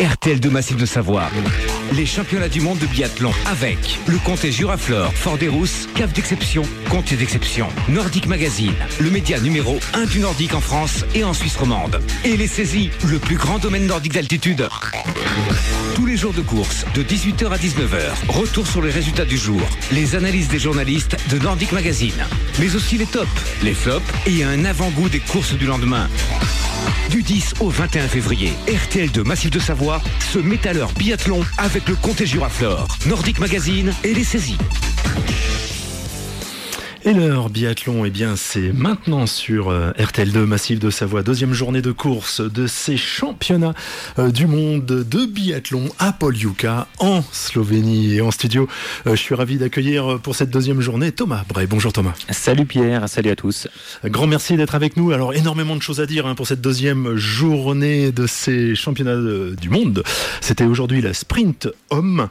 RTL 0.00 0.38
de 0.38 0.48
Massif 0.48 0.76
de 0.76 0.86
Savoie. 0.86 1.28
Les 1.92 2.06
championnats 2.06 2.48
du 2.48 2.60
monde 2.60 2.78
de 2.78 2.86
biathlon 2.86 3.32
avec 3.46 3.98
le 4.06 4.16
comté 4.18 4.52
Juraflore, 4.52 5.12
Fort 5.12 5.38
des 5.38 5.48
Rousses, 5.48 5.88
Cave 5.96 6.12
d'exception, 6.12 6.62
comté 6.88 7.16
d'exception, 7.16 7.66
Nordic 7.88 8.26
Magazine, 8.26 8.74
le 9.00 9.10
média 9.10 9.40
numéro 9.40 9.80
1 9.94 10.04
du 10.04 10.20
Nordique 10.20 10.54
en 10.54 10.60
France 10.60 11.04
et 11.16 11.24
en 11.24 11.34
Suisse 11.34 11.56
romande. 11.56 12.00
Et 12.24 12.36
les 12.36 12.46
saisies, 12.46 12.90
le 13.10 13.18
plus 13.18 13.34
grand 13.34 13.58
domaine 13.58 13.86
nordique 13.86 14.12
d'altitude. 14.12 14.68
Tous 15.96 16.06
les 16.06 16.16
jours 16.16 16.32
de 16.32 16.42
course, 16.42 16.84
de 16.94 17.02
18h 17.02 17.50
à 17.50 17.56
19h, 17.56 18.28
retour 18.28 18.68
sur 18.68 18.82
les 18.82 18.92
résultats 18.92 19.24
du 19.24 19.36
jour, 19.36 19.60
les 19.90 20.14
analyses 20.14 20.46
des 20.46 20.60
journalistes 20.60 21.16
de 21.28 21.38
Nordic 21.40 21.72
Magazine, 21.72 22.24
mais 22.60 22.76
aussi 22.76 22.98
les 22.98 23.06
tops, 23.06 23.26
les 23.64 23.74
flops 23.74 24.06
et 24.26 24.44
un 24.44 24.64
avant-goût 24.64 25.08
des 25.08 25.20
courses 25.20 25.54
du 25.54 25.66
lendemain. 25.66 26.08
Du 27.10 27.22
10 27.22 27.54
au 27.60 27.68
21 27.68 28.08
février, 28.08 28.52
RTL 28.68 29.10
de 29.10 29.22
Massif 29.22 29.50
de 29.50 29.58
Savoie 29.58 30.02
se 30.32 30.38
met 30.38 30.66
à 30.66 30.72
l'heure 30.72 30.92
biathlon 30.92 31.40
avec 31.56 31.88
le 31.88 31.96
comté 31.96 32.26
Juraflore, 32.26 32.86
Nordic 33.06 33.38
Magazine 33.38 33.92
et 34.04 34.14
les 34.14 34.24
saisies. 34.24 34.58
Et 37.04 37.14
l'heure 37.14 37.48
biathlon, 37.48 38.04
eh 38.04 38.10
bien, 38.10 38.34
c'est 38.34 38.72
maintenant 38.72 39.26
sur 39.26 39.68
euh, 39.68 39.92
RTL2 39.92 40.40
Massif 40.40 40.80
de 40.80 40.90
Savoie, 40.90 41.22
deuxième 41.22 41.52
journée 41.52 41.80
de 41.80 41.92
course 41.92 42.40
de 42.40 42.66
ces 42.66 42.96
championnats 42.96 43.74
euh, 44.18 44.32
du 44.32 44.48
monde 44.48 44.84
de 44.84 45.24
biathlon 45.24 45.88
à 46.00 46.12
Poljuka 46.12 46.88
en 46.98 47.22
Slovénie. 47.30 48.14
Et 48.14 48.20
en 48.20 48.32
studio, 48.32 48.66
euh, 49.06 49.12
je 49.12 49.20
suis 49.20 49.36
ravi 49.36 49.58
d'accueillir 49.58 50.18
pour 50.20 50.34
cette 50.34 50.50
deuxième 50.50 50.80
journée 50.80 51.12
Thomas 51.12 51.44
Bray. 51.48 51.68
Bonjour 51.68 51.92
Thomas. 51.92 52.14
Salut 52.30 52.66
Pierre, 52.66 53.08
salut 53.08 53.30
à 53.30 53.36
tous. 53.36 53.68
Grand 54.04 54.26
merci 54.26 54.56
d'être 54.56 54.74
avec 54.74 54.96
nous. 54.96 55.12
Alors, 55.12 55.34
énormément 55.34 55.76
de 55.76 55.82
choses 55.82 56.00
à 56.00 56.06
dire 56.06 56.26
hein, 56.26 56.34
pour 56.34 56.48
cette 56.48 56.60
deuxième 56.60 57.14
journée 57.14 58.10
de 58.10 58.26
ces 58.26 58.74
championnats 58.74 59.54
du 59.56 59.70
monde. 59.70 60.02
C'était 60.40 60.64
aujourd'hui 60.64 61.00
la 61.00 61.14
sprint 61.14 61.68
homme. 61.90 62.28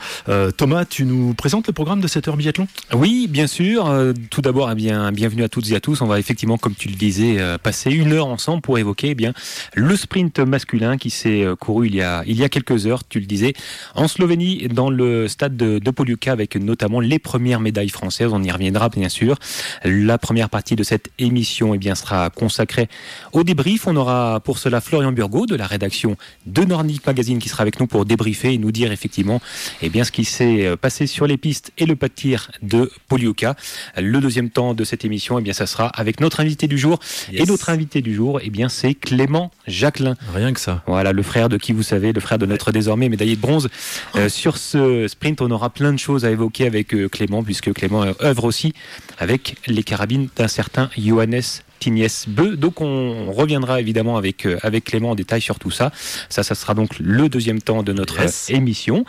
Thomas, 0.57 0.83
tu 0.83 1.05
nous 1.05 1.33
présentes 1.33 1.67
le 1.67 1.73
programme 1.73 2.01
de 2.01 2.07
cette 2.07 2.27
heure 2.27 2.35
biathlon? 2.35 2.67
Oui, 2.93 3.27
bien 3.29 3.47
sûr. 3.47 3.89
tout 4.29 4.41
d'abord, 4.41 4.56
bien, 4.75 5.11
bienvenue 5.11 5.43
à 5.43 5.49
toutes 5.49 5.69
et 5.71 5.75
à 5.75 5.79
tous. 5.79 6.01
On 6.01 6.07
va 6.07 6.19
effectivement, 6.19 6.57
comme 6.57 6.73
tu 6.73 6.89
le 6.89 6.95
disais, 6.95 7.35
euh, 7.37 7.57
passer 7.57 7.91
une 7.91 8.11
heure 8.11 8.25
ensemble 8.25 8.61
pour 8.61 8.79
évoquer 8.79 9.09
eh 9.09 9.15
bien 9.15 9.33
le 9.75 9.95
sprint 9.95 10.39
masculin 10.39 10.97
qui 10.97 11.11
s'est 11.11 11.43
euh, 11.43 11.55
couru 11.55 11.87
il 11.87 11.95
y 11.95 12.01
a 12.01 12.23
il 12.25 12.37
y 12.37 12.43
a 12.43 12.49
quelques 12.49 12.87
heures. 12.87 13.07
Tu 13.07 13.19
le 13.19 13.27
disais 13.27 13.53
en 13.93 14.07
Slovénie, 14.07 14.67
dans 14.67 14.89
le 14.89 15.27
stade 15.27 15.55
de, 15.55 15.79
de 15.79 16.29
avec 16.29 16.55
notamment 16.55 16.99
les 16.99 17.19
premières 17.19 17.59
médailles 17.59 17.89
françaises. 17.89 18.29
On 18.33 18.41
y 18.41 18.51
reviendra 18.51 18.89
bien 18.89 19.09
sûr. 19.09 19.37
La 19.83 20.17
première 20.17 20.49
partie 20.49 20.75
de 20.75 20.83
cette 20.83 21.09
émission 21.19 21.75
eh 21.75 21.77
bien 21.77 21.93
sera 21.95 22.29
consacrée 22.29 22.89
au 23.33 23.43
débrief. 23.43 23.87
On 23.87 23.95
aura 23.95 24.39
pour 24.39 24.57
cela 24.57 24.81
Florian 24.81 25.11
Burgot 25.11 25.45
de 25.45 25.55
la 25.55 25.67
rédaction 25.67 26.17
de 26.45 26.63
Nordic 26.63 27.05
Magazine 27.05 27.39
qui 27.39 27.49
sera 27.49 27.61
avec 27.61 27.79
nous 27.79 27.87
pour 27.87 28.05
débriefer 28.05 28.53
et 28.53 28.57
nous 28.57 28.71
dire 28.71 28.91
effectivement 28.91 29.39
eh 29.81 29.89
bien 29.89 30.03
ce 30.03 30.11
qui 30.11 30.25
s'est 30.25 30.65
euh, 30.65 30.75
passé 30.75 31.05
sur 31.05 31.27
les 31.27 31.37
pistes 31.37 31.71
et 31.77 31.85
le 31.85 31.95
pas 31.95 32.07
de 32.07 32.13
tir 32.13 32.51
de 32.61 32.91
Poliuka. 33.07 33.55
Le 33.97 34.19
deuxième 34.19 34.46
temps 34.49 34.73
de 34.73 34.83
cette 34.83 35.05
émission, 35.05 35.37
et 35.37 35.41
eh 35.41 35.43
bien, 35.43 35.53
ça 35.53 35.67
sera 35.67 35.87
avec 35.87 36.19
notre 36.19 36.39
invité 36.39 36.67
du 36.67 36.77
jour. 36.77 36.99
Et 37.31 37.45
notre 37.45 37.69
invité 37.69 38.01
du 38.01 38.13
jour, 38.15 38.39
et 38.39 38.45
eh 38.47 38.49
bien, 38.49 38.69
c'est 38.69 38.93
Clément 38.93 39.51
Jacquelin. 39.67 40.15
Rien 40.33 40.53
que 40.53 40.59
ça. 40.59 40.83
Voilà, 40.87 41.13
le 41.13 41.23
frère 41.23 41.49
de 41.49 41.57
qui 41.57 41.73
vous 41.73 41.83
savez, 41.83 42.13
le 42.13 42.21
frère 42.21 42.37
de 42.37 42.45
notre 42.45 42.71
désormais 42.71 43.09
médaillé 43.09 43.35
de 43.35 43.41
bronze. 43.41 43.69
Euh, 44.15 44.29
sur 44.29 44.57
ce 44.57 45.07
sprint, 45.07 45.41
on 45.41 45.51
aura 45.51 45.69
plein 45.69 45.93
de 45.93 45.99
choses 45.99 46.25
à 46.25 46.31
évoquer 46.31 46.65
avec 46.65 46.93
euh, 46.93 47.07
Clément, 47.07 47.43
puisque 47.43 47.73
Clément 47.73 48.05
œuvre 48.21 48.43
aussi 48.43 48.73
avec 49.17 49.55
les 49.67 49.83
carabines 49.83 50.29
d'un 50.35 50.47
certain 50.47 50.89
Johannes 50.97 51.41
Tignes 51.79 52.07
Beu. 52.27 52.55
Donc 52.55 52.81
on 52.81 53.31
reviendra 53.31 53.79
évidemment 53.79 54.17
avec, 54.17 54.45
euh, 54.45 54.57
avec 54.63 54.85
Clément 54.85 55.11
en 55.11 55.15
détail 55.15 55.41
sur 55.41 55.59
tout 55.59 55.71
ça. 55.71 55.91
Ça, 56.29 56.43
ça 56.43 56.55
sera 56.55 56.73
donc 56.73 56.97
le 56.99 57.29
deuxième 57.29 57.61
temps 57.61 57.83
de 57.83 57.93
notre 57.93 58.17
émission. 58.49 59.05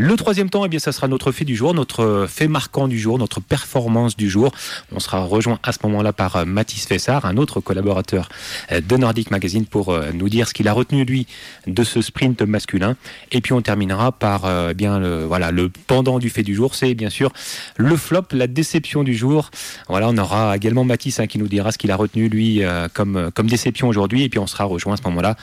Le 0.00 0.14
troisième 0.14 0.48
temps, 0.48 0.64
eh 0.64 0.68
bien, 0.68 0.78
ça 0.78 0.92
sera 0.92 1.08
notre 1.08 1.32
fait 1.32 1.44
du 1.44 1.56
jour, 1.56 1.74
notre 1.74 2.26
fait 2.28 2.46
marquant 2.46 2.86
du 2.86 3.00
jour, 3.00 3.18
notre 3.18 3.40
performance 3.40 4.16
du 4.16 4.30
jour. 4.30 4.52
On 4.92 5.00
sera 5.00 5.24
rejoint 5.24 5.58
à 5.64 5.72
ce 5.72 5.80
moment-là 5.82 6.12
par 6.12 6.36
euh, 6.36 6.44
Mathis 6.44 6.86
Fessard, 6.86 7.24
un 7.24 7.36
autre 7.36 7.60
collaborateur 7.60 8.28
euh, 8.70 8.80
de 8.80 8.96
Nordic 8.96 9.32
Magazine, 9.32 9.66
pour 9.66 9.98
nous 10.14 10.28
dire 10.28 10.46
ce 10.46 10.54
qu'il 10.54 10.68
a 10.68 10.72
retenu 10.72 11.04
lui 11.04 11.26
de 11.66 11.82
ce 11.82 12.00
sprint 12.00 12.42
masculin. 12.42 12.94
Et 13.32 13.40
puis 13.40 13.52
on 13.52 13.60
terminera 13.60 14.12
par 14.12 14.48
eh 14.70 14.74
bien 14.74 15.00
le 15.00 15.24
voilà 15.24 15.50
le 15.50 15.68
pendant 15.88 16.20
du 16.20 16.30
fait 16.30 16.44
du 16.44 16.54
jour, 16.54 16.76
c'est 16.76 16.94
bien 16.94 17.10
sûr 17.10 17.32
le 17.76 17.96
flop, 17.96 18.22
la 18.32 18.46
déception 18.46 19.02
du 19.02 19.14
jour. 19.14 19.50
Voilà, 19.88 20.08
on 20.08 20.16
aura 20.16 20.56
également 20.56 20.84
Mathis 20.84 21.18
hein, 21.20 21.26
qui 21.26 21.38
nous 21.38 21.48
dira 21.48 21.72
ce 21.72 21.78
qu'il 21.78 21.90
a 21.90 21.96
retenu 21.96 22.28
lui, 22.28 22.62
euh, 22.62 22.88
comme, 22.92 23.30
déception 23.44 23.88
aujourd'hui. 23.88 24.24
Et 24.24 24.28
puis 24.28 24.38
on 24.38 24.46
sera 24.46 24.64
rejoint 24.64 24.94
à 24.94 24.96
ce 24.96 25.02
moment-là 25.04 25.36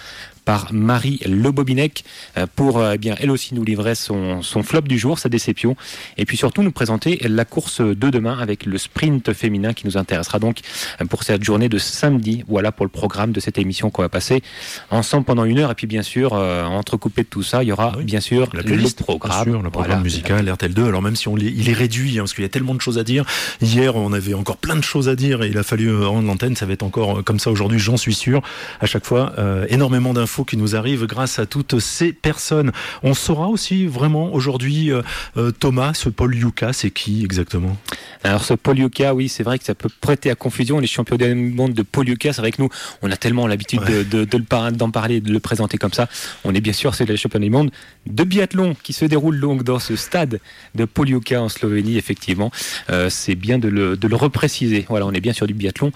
par 0.43 0.71
Marie 0.71 1.19
Le 1.25 1.51
Bobinec 1.51 2.03
euh, 2.37 2.45
pour 2.55 2.77
euh, 2.77 2.91
eh 2.93 2.97
bien 2.99 3.15
elle 3.19 3.31
aussi 3.31 3.55
nous 3.55 3.63
livrer 3.63 3.95
son, 3.95 4.41
son, 4.45 4.63
flop 4.63 4.81
du 4.81 4.97
jour, 4.97 5.19
sa 5.19 5.29
déception, 5.29 5.75
et 6.17 6.25
puis 6.25 6.37
surtout 6.37 6.63
nous 6.63 6.71
présenter 6.71 7.19
la 7.27 7.45
course 7.45 7.81
de 7.81 8.09
demain 8.09 8.37
avec 8.39 8.65
le 8.65 8.77
sprint 8.77 9.33
féminin 9.33 9.73
qui 9.73 9.85
nous 9.85 9.97
intéressera 9.97 10.39
donc 10.39 10.59
euh, 11.01 11.05
pour 11.05 11.23
cette 11.23 11.43
journée 11.43 11.69
de 11.69 11.77
samedi. 11.77 12.43
Voilà 12.47 12.71
pour 12.71 12.85
le 12.85 12.91
programme 12.91 13.31
de 13.31 13.39
cette 13.39 13.57
émission 13.57 13.89
qu'on 13.89 14.01
va 14.01 14.09
passer 14.09 14.41
ensemble 14.89 15.25
pendant 15.25 15.45
une 15.45 15.59
heure, 15.59 15.71
et 15.71 15.75
puis 15.75 15.87
bien 15.87 16.03
sûr 16.03 16.33
entrecoupé 16.33 17.23
de 17.23 17.27
tout 17.27 17.43
ça, 17.43 17.63
il 17.63 17.69
y 17.69 17.71
aura 17.71 17.97
bien 18.03 18.19
sûr 18.19 18.49
la 18.53 18.61
le 18.61 19.03
programme, 19.03 19.63
le 19.63 19.69
programme 19.69 20.03
musical 20.03 20.49
RTL 20.49 20.73
2. 20.73 20.85
Alors 20.85 21.01
même 21.01 21.15
si 21.15 21.27
on 21.27 21.37
il 21.37 21.69
est 21.69 21.73
réduit 21.73 22.17
hein, 22.17 22.23
parce 22.23 22.33
qu'il 22.33 22.43
y 22.43 22.45
a 22.45 22.49
tellement 22.49 22.75
de 22.75 22.81
choses 22.81 22.97
à 22.97 23.03
dire. 23.03 23.25
Hier 23.61 23.95
on 23.95 24.13
avait 24.13 24.33
encore 24.33 24.57
plein 24.57 24.75
de 24.75 24.83
choses 24.83 25.09
à 25.09 25.15
dire 25.15 25.43
et 25.43 25.49
il 25.49 25.57
a 25.57 25.63
fallu 25.63 26.03
rendre 26.03 26.27
l'antenne. 26.27 26.55
Ça 26.55 26.65
va 26.65 26.73
être 26.73 26.83
encore 26.83 27.23
comme 27.23 27.39
ça 27.39 27.51
aujourd'hui, 27.51 27.79
j'en 27.79 27.97
suis 27.97 28.15
sûr. 28.15 28.41
À 28.81 28.85
chaque 28.85 29.05
fois 29.05 29.33
énormément 29.69 30.13
d'infos 30.13 30.45
qui 30.45 30.57
nous 30.57 30.75
arrivent 30.75 31.05
grâce 31.05 31.39
à 31.39 31.45
toutes 31.45 31.79
ces 31.79 32.13
personnes. 32.13 32.71
On 33.03 33.13
saura 33.13 33.47
aussi 33.47 33.85
vraiment 33.85 34.33
aujourd'hui, 34.35 34.91
euh, 34.91 35.01
euh, 35.37 35.51
Thomas, 35.51 35.93
ce 35.93 36.09
Paul 36.09 36.35
Yuka, 36.35 36.73
c'est 36.73 36.91
qui 36.91 37.23
exactement? 37.23 37.77
Alors 38.23 38.43
ce 38.43 38.53
Paul 38.53 38.77
Yuka, 38.77 39.15
oui, 39.15 39.29
c'est 39.29 39.43
vrai 39.43 39.57
que 39.57 39.65
ça 39.65 39.75
peut 39.75 39.89
prêter 40.01 40.29
à 40.29 40.35
confusion. 40.35 40.79
Les 40.79 40.87
champions 40.87 41.15
du 41.15 41.33
monde 41.33 41.73
de 41.73 41.81
Paul 41.81 42.07
Yuka, 42.07 42.33
c'est 42.33 42.41
vrai 42.41 42.51
que 42.51 42.61
nous, 42.61 42.69
on 43.01 43.11
a 43.11 43.17
tellement 43.17 43.47
l'habitude 43.47 43.81
de, 43.81 44.25
d'en 44.71 44.91
parler, 44.91 45.21
de 45.21 45.31
le 45.31 45.39
présenter 45.39 45.77
comme 45.77 45.93
ça. 45.93 46.07
On 46.43 46.53
est 46.53 46.61
bien 46.61 46.73
sûr, 46.73 46.93
c'est 46.95 47.05
les 47.05 47.17
champions 47.17 47.39
du 47.39 47.49
monde 47.49 47.71
de 48.07 48.23
biathlon 48.23 48.75
qui 48.83 48.93
se 48.93 49.05
déroule 49.05 49.39
donc 49.39 49.63
dans 49.63 49.79
ce 49.79 49.95
stade 49.95 50.39
de 50.75 50.85
Paul 50.85 51.09
Yuka 51.09 51.41
en 51.41 51.49
Slovénie, 51.49 51.97
effectivement. 51.97 52.51
Euh, 52.89 53.09
c'est 53.09 53.35
bien 53.35 53.57
de 53.57 53.67
le, 53.67 53.97
de 53.97 54.07
le 54.07 54.15
repréciser. 54.15 54.85
Voilà, 54.89 55.05
on 55.05 55.11
est 55.11 55.21
bien 55.21 55.33
sur 55.33 55.47
du 55.47 55.53
biathlon. 55.53 55.91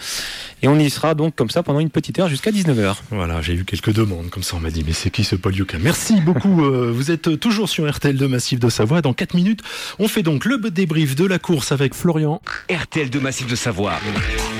Et 0.61 0.67
on 0.67 0.77
y 0.79 0.89
sera 0.89 1.15
donc 1.15 1.35
comme 1.35 1.49
ça 1.49 1.63
pendant 1.63 1.79
une 1.79 1.89
petite 1.89 2.19
heure 2.19 2.29
jusqu'à 2.29 2.51
19h. 2.51 2.95
Voilà, 3.11 3.41
j'ai 3.41 3.53
eu 3.53 3.65
quelques 3.65 3.93
demandes 3.93 4.29
comme 4.29 4.43
ça, 4.43 4.55
on 4.55 4.59
m'a 4.59 4.71
dit, 4.71 4.83
mais 4.85 4.93
c'est 4.93 5.09
qui 5.09 5.23
ce 5.23 5.35
Paul 5.35 5.55
Yuka? 5.55 5.77
Merci 5.79 6.21
beaucoup. 6.21 6.63
Euh, 6.63 6.91
vous 6.93 7.11
êtes 7.11 7.39
toujours 7.39 7.69
sur 7.69 7.85
RTL2 7.85 8.27
Massif 8.29 8.59
de 8.59 8.69
Savoie. 8.69 9.01
Dans 9.01 9.13
4 9.13 9.33
minutes, 9.33 9.61
on 9.99 10.07
fait 10.07 10.23
donc 10.23 10.45
le 10.45 10.57
débrief 10.69 11.15
de 11.15 11.25
la 11.25 11.39
course 11.39 11.71
avec 11.71 11.93
Florian. 11.93 12.41
RTL2 12.69 13.19
Massif 13.19 13.47
de 13.47 13.55
Savoie. 13.55 13.99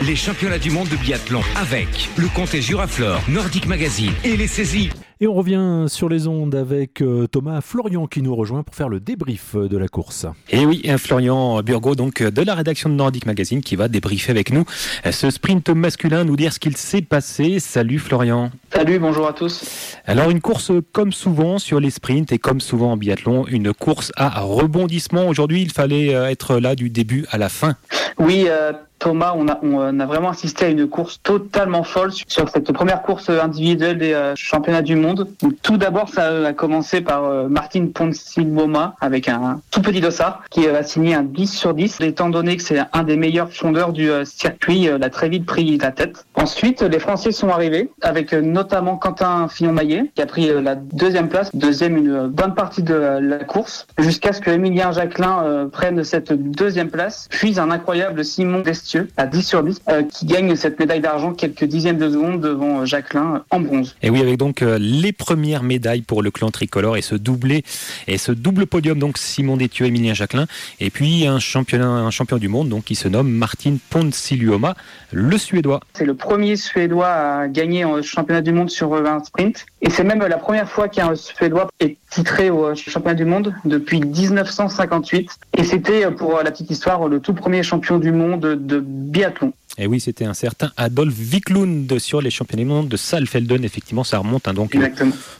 Les 0.03 0.16
championnats 0.16 0.59
du 0.59 0.72
monde 0.72 0.90
de 0.90 0.96
biathlon 0.97 1.41
avec 1.56 2.09
le 2.18 2.28
comté 2.28 2.62
Juraflore, 2.62 3.22
Nordic 3.29 3.66
Magazine 3.68 4.13
et 4.24 4.35
les 4.35 4.47
saisies. 4.47 4.90
Et 5.22 5.28
on 5.28 5.34
revient 5.34 5.85
sur 5.90 6.07
les 6.07 6.28
ondes 6.28 6.56
avec 6.56 7.02
euh, 7.02 7.28
Thomas 7.28 7.59
Florian 7.59 8.07
qui 8.07 8.22
nous 8.22 8.34
rejoint 8.34 8.63
pour 8.63 8.74
faire 8.74 8.88
le 8.88 9.02
débrief 9.02 9.56
de 9.56 9.78
la 9.78 9.90
course. 9.90 10.25
Et 10.50 10.66
oui, 10.66 10.81
Florian 10.97 11.62
Burgot, 11.62 11.96
donc 11.96 12.24
de 12.24 12.41
la 12.41 12.56
rédaction 12.56 12.90
de 12.90 12.96
Nordic 12.96 13.25
Magazine, 13.25 13.62
qui 13.62 13.75
va 13.75 13.90
débriefer 13.90 14.31
avec 14.31 14.53
nous 14.53 14.63
ce 15.12 15.29
sprint 15.29 15.69
masculin, 15.69 16.24
nous 16.24 16.38
dire 16.38 16.53
ce 16.53 16.59
qu'il 16.59 16.78
s'est 16.78 17.02
passé. 17.02 17.59
Salut 17.59 18.00
Florian. 18.00 18.50
Salut, 18.74 18.97
bonjour 19.00 19.28
à 19.28 19.34
tous. 19.34 19.97
Alors 20.06 20.29
une 20.29 20.40
course 20.40 20.72
comme 20.94 21.12
souvent 21.12 21.59
sur 21.59 21.79
les 21.79 21.90
sprints 21.90 22.31
et 22.31 22.40
comme 22.40 22.62
souvent 22.62 22.94
en 22.94 22.97
biathlon, 22.97 23.46
une 23.47 23.74
course 23.74 24.13
à 24.16 24.40
rebondissement. 24.40 25.28
Aujourd'hui, 25.28 25.62
il 25.62 25.72
fallait 25.72 26.16
euh, 26.16 26.29
être 26.29 26.56
là 26.56 26.75
du 26.75 26.90
début 26.90 27.25
à 27.29 27.38
la 27.38 27.50
fin. 27.50 27.75
Oui, 28.19 28.46
euh, 28.47 28.72
Thomas, 28.99 29.33
on 29.35 29.47
a, 29.47 29.59
on 29.63 29.99
a, 29.99 30.05
vraiment 30.05 30.29
assisté 30.29 30.65
à 30.65 30.69
une 30.69 30.87
course 30.87 31.21
totalement 31.23 31.83
folle 31.83 32.11
sur 32.27 32.49
cette 32.49 32.71
première 32.71 33.01
course 33.01 33.29
individuelle 33.29 33.97
des 33.97 34.13
euh, 34.13 34.33
championnats 34.35 34.81
du 34.81 34.95
monde. 34.95 35.27
tout 35.63 35.77
d'abord, 35.77 36.09
ça 36.09 36.47
a 36.47 36.53
commencé 36.53 36.99
par 36.99 37.23
euh, 37.23 37.47
Martin 37.47 37.87
Ponsilboma 37.93 38.96
avec 38.99 39.29
un 39.29 39.61
tout 39.72 39.81
petit 39.81 40.01
dossard 40.01 40.43
qui 40.49 40.67
a 40.67 40.84
signé 40.84 41.16
un 41.16 41.23
10 41.23 41.47
sur 41.47 41.73
10, 41.73 42.01
étant 42.01 42.29
donné 42.29 42.57
que 42.57 42.63
c'est 42.63 42.79
un 42.91 43.03
des 43.03 43.16
meilleurs 43.16 43.51
fondeurs 43.51 43.93
du 43.93 44.11
euh, 44.11 44.25
circuit, 44.25 44.90
a 44.90 45.09
très 45.09 45.29
vite 45.29 45.45
pris 45.45 45.78
la 45.78 45.91
tête. 45.91 46.25
Ensuite, 46.35 46.81
les 46.81 46.99
Français 46.99 47.31
sont 47.31 47.49
arrivés 47.49 47.90
avec 48.02 48.34
notamment 48.34 48.97
Quentin 48.97 49.47
Fillon-Maillet 49.47 50.11
qui 50.13 50.22
a 50.22 50.25
pris 50.25 50.52
la 50.61 50.75
deuxième 50.75 51.29
place, 51.29 51.49
deuxième 51.55 51.95
une 51.95 52.28
bonne 52.28 52.53
partie 52.53 52.84
de 52.84 52.93
la 52.93 53.40
course, 53.40 53.87
jusqu'à 53.97 54.34
ce 54.34 54.41
que 54.41 54.49
Emilien 54.49 54.91
Jacquelin 54.91 55.69
prenne 55.72 56.03
cette 56.03 56.34
deuxième 56.34 56.90
place, 56.90 57.28
puis 57.29 57.59
un 57.59 57.72
incroyable 57.72 58.25
Simon 58.25 58.59
Destier 58.59 58.89
À 59.18 59.26
10 59.26 59.44
sur 59.44 59.64
10 59.64 59.82
qui 60.12 60.26
gagne 60.26 60.56
cette 60.56 60.80
médaille 60.80 61.02
d'argent 61.02 61.34
quelques 61.34 61.66
dizaines 61.66 61.97
de 61.97 62.09
secondes 62.09 62.41
devant 62.41 62.86
Jacqueline 62.86 63.41
en 63.50 63.59
bronze. 63.59 63.96
Et 64.02 64.09
oui, 64.09 64.22
avec 64.22 64.38
donc 64.38 64.64
les 64.80 65.12
premières 65.12 65.64
médailles 65.64 66.02
pour 66.02 66.22
le 66.22 66.32
clan 66.32 66.50
tricolore 66.50 66.97
et 66.97 67.02
ce 67.02 67.16
doublé 67.16 67.64
et 68.08 68.18
ce 68.18 68.32
double 68.32 68.66
podium 68.66 69.00
donc 69.00 69.18
Simon 69.18 69.58
Détieux, 69.58 69.86
Emilien 69.86 70.14
Jacquelin 70.14 70.47
et 70.80 70.90
puis 70.90 71.28
un 71.28 71.40
champion 71.40 71.82
un 71.82 72.12
champion 72.12 72.38
du 72.38 72.47
monde 72.47 72.70
donc 72.70 72.86
qui 72.86 72.96
se 72.96 73.08
nomme 73.08 73.30
Martin 73.30 73.78
Ponsiluoma, 73.90 74.76
le 75.12 75.38
suédois. 75.38 75.82
C'est 75.94 76.06
le 76.06 76.16
premier 76.16 76.56
suédois 76.56 77.08
à 77.08 77.47
gagner 77.47 77.86
en 77.86 78.02
championnat 78.02 78.41
du 78.41 78.52
monde 78.52 78.70
sur 78.70 78.94
un 78.94 79.24
sprint 79.24 79.66
et 79.82 79.90
c'est 79.90 80.03
même 80.03 80.20
la 80.20 80.38
première 80.38 80.70
fois 80.70 80.88
qu'un 80.88 81.16
suédois 81.16 81.70
est 81.80 81.97
titré 82.09 82.50
au 82.50 82.73
championnat 82.76 83.16
du 83.16 83.26
monde 83.26 83.53
depuis 83.66 84.02
1958 84.02 85.32
et 85.58 85.64
c'était 85.64 86.09
pour 86.11 86.41
la 86.44 86.52
petite 86.52 86.72
histoire 86.72 87.08
le 87.08 87.20
tout 87.20 87.34
premier 87.34 87.64
champion 87.64 88.00
du 88.00 88.11
monde 88.11 88.41
de 88.41 88.79
biathlon. 88.79 89.53
Et 89.77 89.87
oui, 89.87 89.99
c'était 89.99 90.25
un 90.25 90.33
certain 90.33 90.71
Adolf 90.77 91.13
Wiklund 91.31 91.99
sur 91.99 92.21
les 92.21 92.31
championnats 92.31 92.63
du 92.63 92.69
monde 92.69 92.87
de 92.87 92.97
Saalfelden. 92.97 93.63
Effectivement, 93.63 94.03
ça 94.03 94.17
remonte 94.17 94.47
hein, 94.47 94.53
donc 94.53 94.75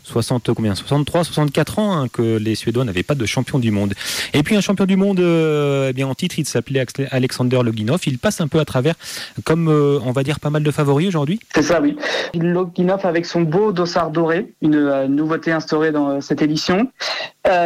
60 0.04 0.54
combien? 0.54 0.76
63, 0.76 1.24
64 1.24 1.80
ans 1.80 1.98
hein, 1.98 2.08
que 2.08 2.38
les 2.38 2.56
Suédois 2.56 2.86
n'avaient 2.86 3.04
pas 3.04 3.16
de 3.16 3.26
champion 3.26 3.60
du 3.60 3.72
monde. 3.72 3.96
Et 4.34 4.44
puis 4.44 4.56
un 4.56 4.62
champion 4.62 4.86
du 4.86 4.96
monde, 4.96 5.20
euh, 5.20 5.90
eh 5.90 5.94
bien 5.94 6.08
en 6.08 6.16
titre, 6.16 6.38
il 6.38 6.46
s'appelait 6.46 6.86
Alexander 7.12 7.60
Loginov. 7.64 8.02
Il 8.06 8.20
passe 8.20 8.40
un 8.40 8.48
peu 8.48 8.60
à 8.60 8.66
travers, 8.66 8.96
comme 9.44 9.68
euh, 9.68 10.00
on 10.06 10.12
va 10.12 10.24
dire 10.24 10.40
pas 10.40 10.52
mal 10.52 10.64
de 10.64 10.72
favoris 10.72 11.08
aujourd'hui. 11.08 11.40
C'est 11.54 11.64
ça, 11.64 11.82
oui. 11.82 11.98
Loginov 12.34 13.06
avec 13.06 13.26
son 13.26 13.42
beau 13.42 13.72
dossard 13.72 14.12
doré, 14.12 14.54
une 14.62 14.76
euh, 14.76 15.08
nouveauté 15.08 15.52
instaurée 15.52 15.92
dans 15.92 16.22
cette 16.22 16.42
édition. 16.42 16.90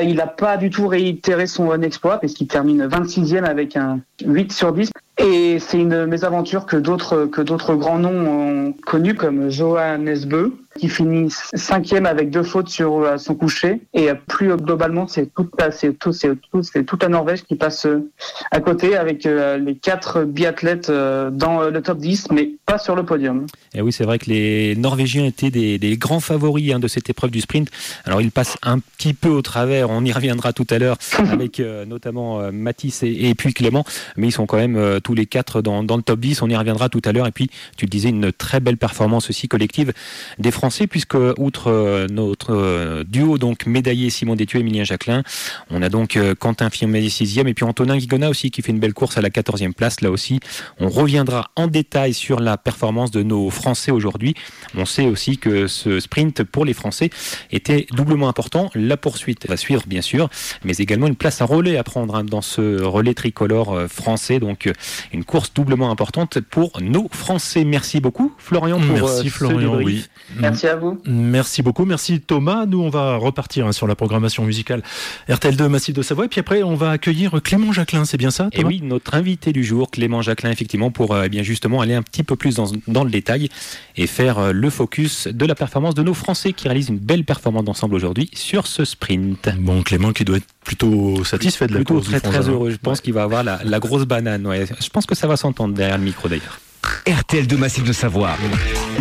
il 0.04 0.16
n'a 0.16 0.28
pas 0.28 0.58
du 0.58 0.70
tout 0.70 0.88
réitéré 0.88 1.46
son 1.46 1.82
exploit 1.82 2.20
parce 2.20 2.34
qu'il 2.34 2.48
termine 2.48 2.88
26e 2.88 3.44
avec 3.44 3.76
un 3.76 4.00
8 4.26 4.52
sur 4.54 4.72
10. 4.74 4.90
Et 5.26 5.58
c'est 5.60 5.80
une 5.80 6.06
mésaventure 6.06 6.66
que 6.66 6.76
d'autres 6.76 7.76
grands 7.76 8.00
noms 8.00 8.10
ont 8.10 8.74
connue 8.86 9.16
comme 9.16 9.50
Johannes 9.50 10.26
Beu 10.26 10.54
qui 10.80 10.90
finit 10.90 11.30
cinquième 11.54 12.06
avec 12.06 12.30
deux 12.30 12.44
fautes 12.44 12.70
sur 12.70 13.00
euh, 13.00 13.18
son 13.18 13.36
coucher. 13.36 13.82
Et 13.94 14.10
euh, 14.10 14.16
plus 14.28 14.56
globalement, 14.56 15.08
c'est 15.08 15.34
tout, 15.34 15.50
c'est 15.72 15.98
tout, 15.98 16.12
c'est 16.12 16.36
tout, 16.52 16.64
c'est 16.64 16.84
toute 16.84 17.04
la 17.04 17.10
Norvège 17.10 17.44
qui 17.44 17.56
passe 17.56 17.86
euh, 17.86 18.10
à 18.52 18.60
côté 18.60 18.96
avec 18.96 19.24
les 19.26 19.76
quatre 19.76 20.24
biathlètes 20.24 20.90
dans 20.90 21.70
le 21.70 21.82
top 21.82 21.98
10, 21.98 22.32
mais 22.32 22.52
pas 22.66 22.78
sur 22.78 22.96
le 22.96 23.04
podium. 23.04 23.46
Et 23.74 23.82
oui, 23.82 23.92
c'est 23.92 24.04
vrai 24.04 24.20
que 24.20 24.30
les 24.30 24.76
Norvégiens 24.76 25.26
étaient 25.26 25.50
des, 25.50 25.78
des 25.78 25.98
grands 25.98 26.20
favoris 26.20 26.74
hein, 26.74 26.80
de 26.80 26.88
cette 26.88 27.10
épreuve 27.10 27.32
du 27.32 27.42
sprint. 27.42 27.70
Alors, 28.06 28.22
ils 28.22 28.32
passent 28.32 28.58
un 28.64 28.80
petit 28.80 29.14
peu 29.14 29.30
au 29.30 29.42
travers. 29.42 29.90
On 29.90 30.04
y 30.04 30.12
reviendra 30.12 30.54
tout 30.54 30.68
à 30.70 30.80
l'heure 30.80 30.98
avec 31.32 31.62
notamment 31.88 32.52
Mathis 32.52 33.04
et, 33.04 33.30
et, 33.30 33.36
puis 33.36 33.54
Clément, 33.54 33.86
mais 34.18 34.28
ils 34.28 34.32
sont 34.32 34.46
quand 34.46 34.58
même 34.58 35.00
tous 35.04 35.14
les 35.14 35.26
quatre 35.26 35.62
dans, 35.62 35.84
dans, 35.84 35.98
le 35.98 36.04
top 36.04 36.20
10. 36.20 36.42
On 36.42 36.50
y 36.50 36.56
reviendra 36.56 36.90
tout 36.90 37.02
à 37.06 37.12
l'heure. 37.12 37.28
Et 37.28 37.32
puis, 37.32 37.50
tu 37.78 37.86
le 37.86 37.90
disais, 37.90 38.10
une 38.10 38.32
très 38.32 38.60
belle 38.60 38.78
performance 38.78 39.30
aussi 39.30 39.48
collective 39.48 39.94
des 40.40 40.52
Français 40.52 40.63
français, 40.64 40.88
puisque 40.88 41.18
outre 41.40 41.70
euh, 41.70 42.08
notre 42.10 42.56
euh, 42.56 43.04
duo 43.04 43.38
donc 43.38 43.66
médaillé 43.66 44.10
Simon 44.10 44.38
Détieux 44.38 44.60
et 44.60 44.62
Emilien 44.62 44.86
Jacquelin, 44.86 45.22
on 45.70 45.82
a 45.82 45.90
donc 45.90 46.16
euh, 46.16 46.36
Quentin 46.36 46.70
Firmet 46.70 47.02
6e 47.02 47.50
et 47.50 47.54
puis 47.54 47.66
Antonin 47.66 47.98
Guigona 47.98 48.30
aussi 48.30 48.50
qui 48.50 48.62
fait 48.62 48.72
une 48.72 48.80
belle 48.80 48.94
course 48.94 49.18
à 49.18 49.22
la 49.22 49.28
14e 49.28 49.74
place. 49.74 50.00
Là 50.00 50.10
aussi, 50.10 50.40
on 50.80 50.88
reviendra 50.88 51.52
en 51.58 51.68
détail 51.68 52.14
sur 52.14 52.40
la 52.40 52.56
performance 52.56 53.12
de 53.12 53.24
nos 53.24 53.50
Français 53.50 53.92
aujourd'hui. 53.92 54.36
On 54.74 54.86
sait 54.86 55.06
aussi 55.06 55.38
que 55.38 55.68
ce 55.68 56.00
sprint 56.00 56.44
pour 56.44 56.64
les 56.64 56.74
Français 56.74 57.10
était 57.52 57.86
doublement 57.92 58.30
important. 58.30 58.70
La 58.74 58.96
poursuite 58.96 59.46
va 59.50 59.58
suivre 59.58 59.84
bien 59.86 60.02
sûr, 60.02 60.30
mais 60.64 60.78
également 60.78 61.08
une 61.08 61.18
place 61.18 61.42
à 61.42 61.46
relais 61.46 61.76
à 61.76 61.84
prendre 61.84 62.16
hein, 62.16 62.24
dans 62.24 62.42
ce 62.42 62.82
relais 62.82 63.16
tricolore 63.16 63.82
français. 63.90 64.40
Donc 64.40 64.72
une 65.12 65.26
course 65.26 65.54
doublement 65.54 65.92
importante 65.92 66.40
pour 66.40 66.80
nos 66.80 67.10
Français. 67.12 67.66
Merci 67.66 68.00
beaucoup 68.00 68.34
Florian 68.38 68.80
pour 68.80 69.10
Merci 69.10 69.30
Florian, 69.30 69.76
oui. 69.76 70.06
Merci 70.38 70.53
à 70.64 70.76
vous. 70.76 71.02
Merci 71.06 71.62
beaucoup. 71.62 71.86
Merci 71.86 72.20
Thomas. 72.20 72.66
Nous, 72.66 72.82
on 72.82 72.90
va 72.90 73.16
repartir 73.18 73.68
hein, 73.68 73.72
sur 73.72 73.88
la 73.88 73.96
programmation 73.96 74.44
musicale 74.46 74.84
RTL2 75.30 75.68
Massif 75.68 75.96
de 75.96 76.02
Savoie. 76.02 76.26
Et 76.26 76.28
puis 76.28 76.40
après, 76.40 76.64
on 76.64 76.76
va 76.76 76.92
accueillir 76.92 77.42
Clément 77.44 77.72
Jacquelin. 77.72 78.06
C'est 78.06 78.18
bien 78.18 78.32
ça 78.32 78.50
Et 78.54 78.64
oui, 78.64 78.82
notre 78.84 79.16
invité 79.16 79.52
du 79.52 79.64
jour, 79.64 79.90
Clément 79.92 80.22
Jacquelin, 80.22 80.52
effectivement, 80.52 80.92
pour 80.92 81.14
euh, 81.14 81.24
eh 81.26 81.30
bien 81.30 81.44
justement 81.44 81.82
aller 81.82 81.94
un 81.94 82.02
petit 82.02 82.24
peu 82.24 82.36
plus 82.36 82.56
dans, 82.56 82.72
dans 82.88 83.04
le 83.04 83.12
détail 83.12 83.50
et 83.98 84.08
faire 84.08 84.40
euh, 84.40 84.52
le 84.52 84.70
focus 84.70 85.28
de 85.28 85.46
la 85.46 85.56
performance 85.56 85.96
de 85.96 86.04
nos 86.04 86.14
Français 86.14 86.54
qui 86.54 86.68
réalisent 86.68 86.90
une 86.90 87.00
belle 87.00 87.26
performance 87.26 87.66
d'ensemble 87.66 87.96
aujourd'hui 87.96 88.30
sur 88.34 88.68
ce 88.68 88.86
sprint. 88.86 89.50
Bon, 89.60 89.84
Clément 89.84 90.14
qui 90.14 90.26
doit 90.26 90.38
être 90.38 90.48
plutôt 90.64 91.24
satisfait 91.24 91.68
de 91.68 91.74
la 91.74 91.80
plutôt 91.80 91.96
course. 91.96 92.08
Très, 92.08 92.20
très 92.20 92.50
heureux. 92.50 92.70
Je 92.70 92.78
pense 92.78 93.02
qu'il 93.02 93.14
va 93.14 93.24
avoir 93.24 93.44
la, 93.44 93.60
la 93.64 93.80
grosse 93.80 94.06
banane. 94.06 94.46
Ouais. 94.48 94.66
Je 94.80 94.90
pense 94.90 95.06
que 95.06 95.16
ça 95.16 95.28
va 95.28 95.38
s'entendre 95.38 95.74
derrière 95.74 95.98
le 95.98 96.04
micro 96.04 96.28
d'ailleurs. 96.28 96.60
RTL 97.08 97.48
de 97.48 97.56
Massif 97.56 97.84
de 97.84 97.94
Savoie. 97.94 98.32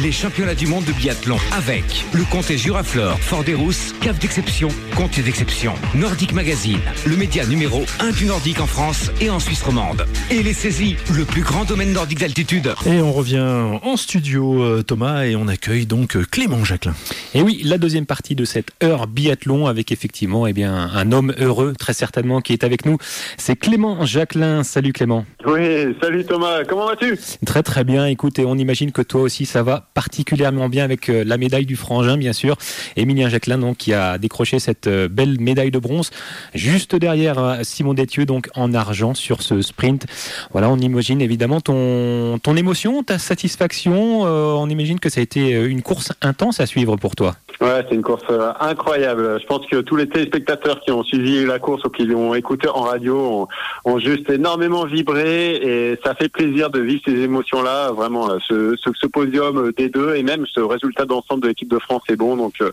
Les 0.00 0.12
championnats 0.12 0.54
du 0.54 0.66
monde 0.66 0.84
de 0.84 0.92
biathlon 0.92 1.36
avec 1.52 2.04
le 2.12 2.24
comté 2.24 2.58
Juraflore, 2.58 3.18
Fort 3.20 3.44
des 3.44 3.54
Rousses, 3.54 3.94
cave 4.00 4.18
d'exception, 4.18 4.68
comté 4.96 5.22
d'exception, 5.22 5.74
Nordic 5.94 6.32
Magazine, 6.32 6.80
le 7.06 7.16
média 7.16 7.46
numéro 7.46 7.84
1 8.00 8.10
du 8.10 8.26
Nordique 8.26 8.60
en 8.60 8.66
France 8.66 9.10
et 9.20 9.30
en 9.30 9.38
Suisse 9.38 9.62
romande. 9.62 10.04
Et 10.30 10.42
les 10.42 10.52
saisies, 10.52 10.96
le 11.14 11.24
plus 11.24 11.42
grand 11.42 11.64
domaine 11.64 11.92
nordique 11.92 12.20
d'altitude. 12.20 12.74
Et 12.86 13.00
on 13.00 13.12
revient 13.12 13.78
en 13.82 13.96
studio, 13.96 14.62
euh, 14.62 14.82
Thomas, 14.82 15.24
et 15.24 15.36
on 15.36 15.48
accueille 15.48 15.86
donc 15.86 16.16
euh, 16.16 16.24
Clément 16.30 16.64
Jacquelin. 16.64 16.94
Et 17.34 17.42
oui, 17.42 17.62
la 17.64 17.78
deuxième 17.78 18.06
partie 18.06 18.34
de 18.34 18.44
cette 18.44 18.70
heure 18.82 19.06
biathlon 19.06 19.66
avec 19.66 19.92
effectivement 19.92 20.46
eh 20.46 20.52
bien, 20.52 20.90
un 20.92 21.12
homme 21.12 21.34
heureux, 21.38 21.74
très 21.78 21.94
certainement, 21.94 22.40
qui 22.40 22.52
est 22.52 22.64
avec 22.64 22.86
nous. 22.86 22.98
C'est 23.36 23.56
Clément 23.56 24.04
Jacquelin. 24.04 24.64
Salut 24.64 24.92
Clément. 24.92 25.24
Oui, 25.46 25.96
salut 26.00 26.24
Thomas, 26.24 26.64
comment 26.64 26.86
vas-tu? 26.86 27.18
Très 27.44 27.62
très 27.62 27.71
bien, 27.80 28.06
écoute, 28.06 28.38
et 28.38 28.44
on 28.44 28.56
imagine 28.56 28.92
que 28.92 29.02
toi 29.02 29.22
aussi 29.22 29.46
ça 29.46 29.62
va 29.62 29.86
particulièrement 29.94 30.68
bien 30.68 30.84
avec 30.84 31.08
euh, 31.08 31.24
la 31.26 31.38
médaille 31.38 31.64
du 31.64 31.76
frangin, 31.76 32.16
bien 32.16 32.32
sûr. 32.32 32.56
Emilien 32.96 33.28
Jacquelin, 33.28 33.58
donc, 33.58 33.78
qui 33.78 33.94
a 33.94 34.18
décroché 34.18 34.58
cette 34.58 34.86
euh, 34.86 35.08
belle 35.08 35.40
médaille 35.40 35.70
de 35.70 35.78
bronze, 35.78 36.10
juste 36.54 36.94
derrière 36.94 37.38
euh, 37.38 37.56
Simon 37.62 37.94
Détieux, 37.94 38.26
donc 38.26 38.48
en 38.54 38.74
argent 38.74 39.14
sur 39.14 39.42
ce 39.42 39.62
sprint. 39.62 40.06
Voilà, 40.52 40.68
on 40.68 40.76
imagine 40.76 41.22
évidemment 41.22 41.60
ton, 41.60 42.38
ton 42.42 42.56
émotion, 42.56 43.02
ta 43.02 43.18
satisfaction. 43.18 44.22
on 44.22 44.68
imagine 44.68 45.00
que 45.00 45.08
ça 45.08 45.20
a 45.20 45.22
été 45.22 45.52
une 45.52 45.82
course 45.82 46.12
intense 46.20 46.60
à 46.60 46.66
suivre 46.66 46.96
pour 46.96 47.16
toi. 47.16 47.36
Ouais, 47.60 47.84
c'est 47.88 47.94
une 47.94 48.02
course 48.02 48.24
incroyable. 48.60 49.38
Je 49.40 49.46
pense 49.46 49.66
que 49.66 49.80
tous 49.80 49.96
les 49.96 50.08
téléspectateurs 50.08 50.80
qui 50.80 50.90
ont 50.90 51.04
suivi 51.04 51.44
la 51.44 51.58
course 51.58 51.84
ou 51.84 51.90
qui 51.90 52.04
l'ont 52.04 52.34
écouté 52.34 52.68
en 52.68 52.82
radio 52.82 53.18
ont, 53.18 53.48
ont, 53.84 53.98
juste 53.98 54.28
énormément 54.30 54.84
vibré 54.84 55.56
et 55.56 55.98
ça 56.04 56.14
fait 56.14 56.28
plaisir 56.28 56.70
de 56.70 56.80
vivre 56.80 57.02
ces 57.06 57.28
émotions-là. 57.62 57.92
Vraiment, 57.92 58.28
ce, 58.46 58.76
ce, 58.82 58.90
ce 58.94 59.06
podium 59.06 59.72
des 59.76 59.88
deux 59.88 60.14
et 60.16 60.22
même 60.22 60.44
ce 60.52 60.60
résultat 60.60 61.04
d'ensemble 61.04 61.42
de 61.42 61.48
l'équipe 61.48 61.70
de 61.70 61.78
France 61.78 62.02
est 62.08 62.16
bon. 62.16 62.36
Donc, 62.36 62.54
euh, 62.60 62.72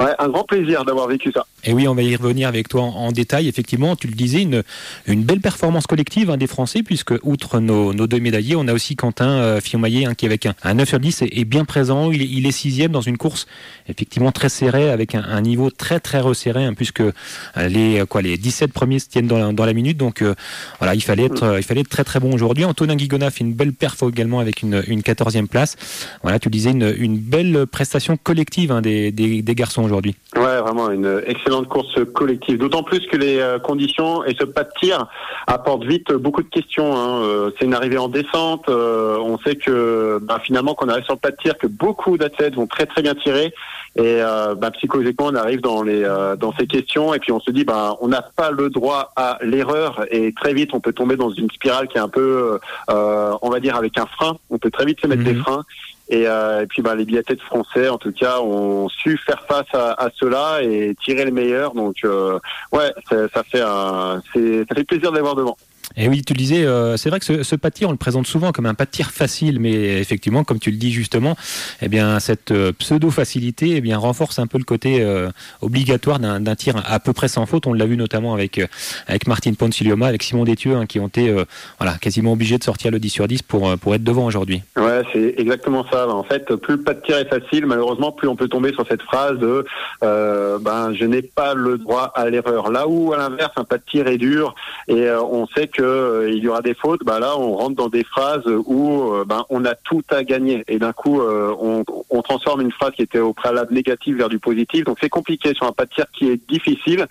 ouais, 0.00 0.12
un 0.18 0.28
grand 0.28 0.44
plaisir 0.44 0.84
d'avoir 0.84 1.08
vécu 1.08 1.32
ça. 1.32 1.46
Et 1.64 1.72
oui, 1.72 1.86
on 1.86 1.94
va 1.94 2.02
y 2.02 2.16
revenir 2.16 2.48
avec 2.48 2.68
toi 2.68 2.82
en, 2.82 3.12
détail. 3.12 3.48
Effectivement, 3.48 3.94
tu 3.94 4.08
le 4.08 4.14
disais, 4.14 4.42
une, 4.42 4.62
une 5.06 5.22
belle 5.22 5.40
performance 5.40 5.86
collective 5.86 6.30
hein, 6.30 6.36
des 6.36 6.46
Français, 6.46 6.82
puisque 6.82 7.14
outre 7.22 7.60
nos, 7.60 7.92
nos, 7.92 8.06
deux 8.06 8.20
médaillés, 8.20 8.56
on 8.56 8.66
a 8.68 8.72
aussi 8.72 8.96
Quentin 8.96 9.28
euh, 9.28 9.60
hein, 9.74 10.14
qui, 10.14 10.26
avec 10.26 10.46
un, 10.46 10.54
un 10.62 10.74
9 10.74 10.88
sur 10.88 11.00
10, 11.00 11.22
est, 11.22 11.44
bien 11.44 11.64
présent. 11.64 12.10
Il, 12.10 12.22
il, 12.22 12.46
est 12.46 12.52
sixième 12.52 12.90
dans 12.90 13.00
une 13.00 13.18
course 13.18 13.46
effectivement 13.88 14.32
très 14.32 14.48
serrée, 14.48 14.90
avec 14.90 15.14
un, 15.14 15.22
un 15.22 15.40
niveau 15.40 15.70
très 15.70 16.00
très 16.00 16.20
resserré, 16.20 16.64
hein, 16.64 16.74
puisque 16.74 17.00
euh, 17.00 17.12
les, 17.56 18.04
quoi, 18.08 18.22
les 18.22 18.36
17 18.38 18.72
premiers 18.72 18.98
se 18.98 19.08
tiennent 19.08 19.28
dans 19.28 19.38
la, 19.38 19.52
dans 19.52 19.64
la 19.64 19.72
minute. 19.72 19.98
Donc 19.98 20.22
euh, 20.22 20.34
voilà, 20.78 20.94
il 20.94 21.02
fallait, 21.02 21.24
être, 21.24 21.58
il 21.58 21.62
fallait 21.62 21.82
être 21.82 21.88
très 21.88 22.04
très 22.04 22.18
bon 22.18 22.32
aujourd'hui. 22.32 22.64
Antonin 22.64 22.96
Guigona 22.96 23.30
fait 23.30 23.44
une 23.44 23.54
belle 23.54 23.72
perf 23.72 24.02
avec 24.38 24.62
une, 24.62 24.82
une 24.86 25.00
14e 25.00 25.46
place. 25.46 25.76
Voilà, 26.22 26.38
tu 26.38 26.48
disais 26.48 26.70
une, 26.70 27.18
belle 27.18 27.66
prestation 27.66 28.16
collective 28.16 28.72
hein, 28.72 28.80
des 28.82 29.42
garçons 29.54 29.82
aujourd'hui. 29.82 30.14
Ouais, 30.34 30.60
vraiment 30.62 30.90
une 30.90 31.22
excellente 31.26 31.68
course 31.68 31.94
collective. 32.14 32.56
D'autant 32.56 32.82
plus 32.82 33.06
que 33.06 33.18
les 33.18 33.38
euh, 33.38 33.58
conditions 33.58 34.24
et 34.24 34.34
ce 34.38 34.44
pas 34.44 34.64
de 34.64 34.70
tir 34.80 35.06
apportent 35.46 35.84
vite 35.84 36.10
beaucoup 36.12 36.42
de 36.42 36.48
questions. 36.48 36.96
Hein. 36.96 37.22
Euh, 37.22 37.50
c'est 37.58 37.66
une 37.66 37.74
arrivée 37.74 37.98
en 37.98 38.08
descente. 38.08 38.66
Euh, 38.70 39.18
on 39.18 39.38
sait 39.38 39.56
que 39.56 40.18
bah, 40.22 40.40
finalement, 40.42 40.74
qu'on 40.74 40.88
arrive 40.88 41.04
sur 41.04 41.14
le 41.14 41.20
pas 41.20 41.32
de 41.32 41.36
tir, 41.36 41.58
que 41.58 41.66
beaucoup 41.66 42.16
d'athlètes 42.16 42.54
vont 42.54 42.66
très 42.66 42.86
très 42.86 43.02
bien 43.02 43.14
tirer. 43.14 43.52
Et 43.96 44.20
bah, 44.56 44.70
psychologiquement, 44.70 45.26
on 45.26 45.34
arrive 45.34 45.60
dans 45.60 45.82
les 45.82 46.00
dans 46.40 46.54
ces 46.58 46.66
questions 46.66 47.12
et 47.12 47.18
puis 47.18 47.30
on 47.30 47.40
se 47.40 47.50
dit, 47.50 47.62
bah, 47.62 47.94
on 48.00 48.08
n'a 48.08 48.22
pas 48.22 48.50
le 48.50 48.70
droit 48.70 49.12
à 49.16 49.36
l'erreur 49.42 50.06
et 50.10 50.32
très 50.32 50.54
vite, 50.54 50.70
on 50.72 50.80
peut 50.80 50.94
tomber 50.94 51.16
dans 51.16 51.28
une 51.28 51.50
spirale 51.50 51.88
qui 51.88 51.98
est 51.98 52.00
un 52.00 52.08
peu, 52.08 52.58
on 52.88 53.50
va 53.50 53.60
dire, 53.60 53.76
avec 53.76 53.98
un 53.98 54.06
frein. 54.12 54.36
On 54.50 54.58
peut 54.58 54.70
très 54.70 54.84
vite 54.84 55.00
se 55.00 55.06
mettre 55.06 55.22
mmh. 55.22 55.24
des 55.24 55.34
freins. 55.34 55.64
Et, 56.08 56.26
euh, 56.26 56.62
et, 56.62 56.66
puis 56.66 56.82
bah, 56.82 56.94
les 56.94 57.04
biathlètes 57.04 57.40
français, 57.40 57.88
en 57.88 57.98
tout 57.98 58.12
cas, 58.12 58.40
ont 58.40 58.88
su 58.88 59.16
faire 59.18 59.44
face 59.48 59.72
à, 59.72 59.92
à 59.92 60.10
cela 60.14 60.62
et 60.62 60.94
tirer 61.02 61.24
le 61.24 61.30
meilleur. 61.30 61.72
Donc 61.74 61.96
euh, 62.04 62.38
ouais, 62.72 62.92
ça, 63.08 63.28
ça, 63.32 63.42
fait 63.42 63.62
un, 63.62 64.22
ça 64.34 64.74
fait 64.74 64.84
plaisir 64.84 65.12
d'avoir 65.12 65.34
devant. 65.34 65.56
Et 65.96 66.08
oui, 66.08 66.22
tu 66.22 66.32
le 66.32 66.38
disais, 66.38 66.64
euh, 66.64 66.96
c'est 66.96 67.10
vrai 67.10 67.18
que 67.18 67.24
ce, 67.24 67.42
ce 67.42 67.56
pas 67.56 67.70
de 67.70 67.74
tir, 67.74 67.88
on 67.88 67.92
le 67.92 67.98
présente 67.98 68.26
souvent 68.26 68.52
comme 68.52 68.66
un 68.66 68.74
pas 68.74 68.84
de 68.84 68.90
tir 68.90 69.10
facile, 69.10 69.60
mais 69.60 70.00
effectivement, 70.00 70.44
comme 70.44 70.58
tu 70.58 70.70
le 70.70 70.76
dis 70.76 70.92
justement, 70.92 71.36
eh 71.82 71.88
bien, 71.88 72.18
cette 72.20 72.50
euh, 72.50 72.72
pseudo-facilité 72.72 73.76
eh 73.76 73.80
bien, 73.80 73.98
renforce 73.98 74.38
un 74.38 74.46
peu 74.46 74.58
le 74.58 74.64
côté 74.64 75.02
euh, 75.02 75.28
obligatoire 75.60 76.18
d'un 76.18 76.54
tir 76.54 76.82
à 76.86 77.00
peu 77.00 77.12
près 77.12 77.28
sans 77.28 77.46
faute. 77.46 77.66
On 77.66 77.72
l'a 77.72 77.86
vu 77.86 77.96
notamment 77.96 78.34
avec, 78.34 78.60
avec 79.06 79.26
Martin 79.26 79.52
Poncilioma, 79.54 80.06
avec 80.06 80.22
Simon 80.22 80.44
Détieux, 80.44 80.76
hein, 80.76 80.86
qui 80.86 80.98
ont 80.98 81.08
été 81.08 81.34
voilà, 81.78 81.98
quasiment 81.98 82.32
obligés 82.32 82.58
de 82.58 82.64
sortir 82.64 82.90
le 82.90 82.98
10 82.98 83.10
sur 83.10 83.28
10 83.28 83.42
pour, 83.42 83.76
pour 83.78 83.94
être 83.94 84.04
devant 84.04 84.26
aujourd'hui. 84.26 84.62
Ouais, 84.76 85.02
c'est 85.12 85.34
exactement 85.38 85.84
ça. 85.90 86.08
En 86.08 86.22
fait, 86.22 86.54
plus 86.56 86.76
le 86.76 86.82
pas 86.82 86.94
de 86.94 87.00
tir 87.00 87.18
est 87.18 87.28
facile, 87.28 87.66
malheureusement, 87.66 88.12
plus 88.12 88.28
on 88.28 88.36
peut 88.36 88.48
tomber 88.48 88.72
sur 88.72 88.86
cette 88.86 89.02
phrase 89.02 89.38
de 89.38 89.64
ben, 90.00 90.94
je 90.94 91.04
n'ai 91.04 91.22
pas 91.22 91.54
le 91.54 91.78
droit 91.78 92.12
à 92.14 92.28
l'erreur. 92.28 92.70
Là 92.70 92.88
où, 92.88 93.12
à 93.12 93.18
l'inverse, 93.18 93.52
un 93.56 93.64
pas 93.64 93.78
de 93.78 93.84
tir 93.88 94.06
est 94.06 94.18
dur 94.18 94.54
et 94.88 95.10
on 95.10 95.46
sait 95.48 95.68
que 95.68 95.81
euh, 95.82 96.30
il 96.30 96.42
y 96.42 96.48
aura 96.48 96.62
des 96.62 96.74
fautes, 96.74 97.04
bah 97.04 97.18
là 97.18 97.36
on 97.38 97.54
rentre 97.54 97.76
dans 97.76 97.88
des 97.88 98.04
phrases 98.04 98.46
où 98.46 99.12
euh, 99.12 99.24
ben, 99.24 99.44
on 99.50 99.64
a 99.64 99.74
tout 99.74 100.02
à 100.10 100.24
gagner 100.24 100.64
et 100.68 100.78
d'un 100.78 100.92
coup 100.92 101.20
euh, 101.20 101.54
on, 101.60 102.22
transforme 102.22 102.60
une 102.60 102.70
phrase 102.70 102.92
qui 102.92 103.02
était 103.02 103.18
au 103.18 103.32
préalable 103.32 103.74
négative 103.74 104.16
vers 104.16 104.28
du 104.28 104.38
positif. 104.38 104.84
Donc 104.84 104.98
c'est 105.00 105.08
compliqué 105.08 105.54
sur 105.54 105.66
un 105.66 105.72
pas 105.72 105.84
de 105.84 105.90
tir 105.90 106.06
qui 106.12 106.30
est 106.30 106.40
difficile. 106.48 107.06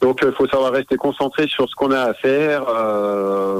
Donc 0.00 0.20
il 0.24 0.32
faut 0.32 0.48
savoir 0.48 0.72
rester 0.72 0.96
concentré 0.96 1.46
sur 1.46 1.68
ce 1.68 1.74
qu'on 1.74 1.90
a 1.90 2.00
à 2.00 2.14
faire, 2.14 2.64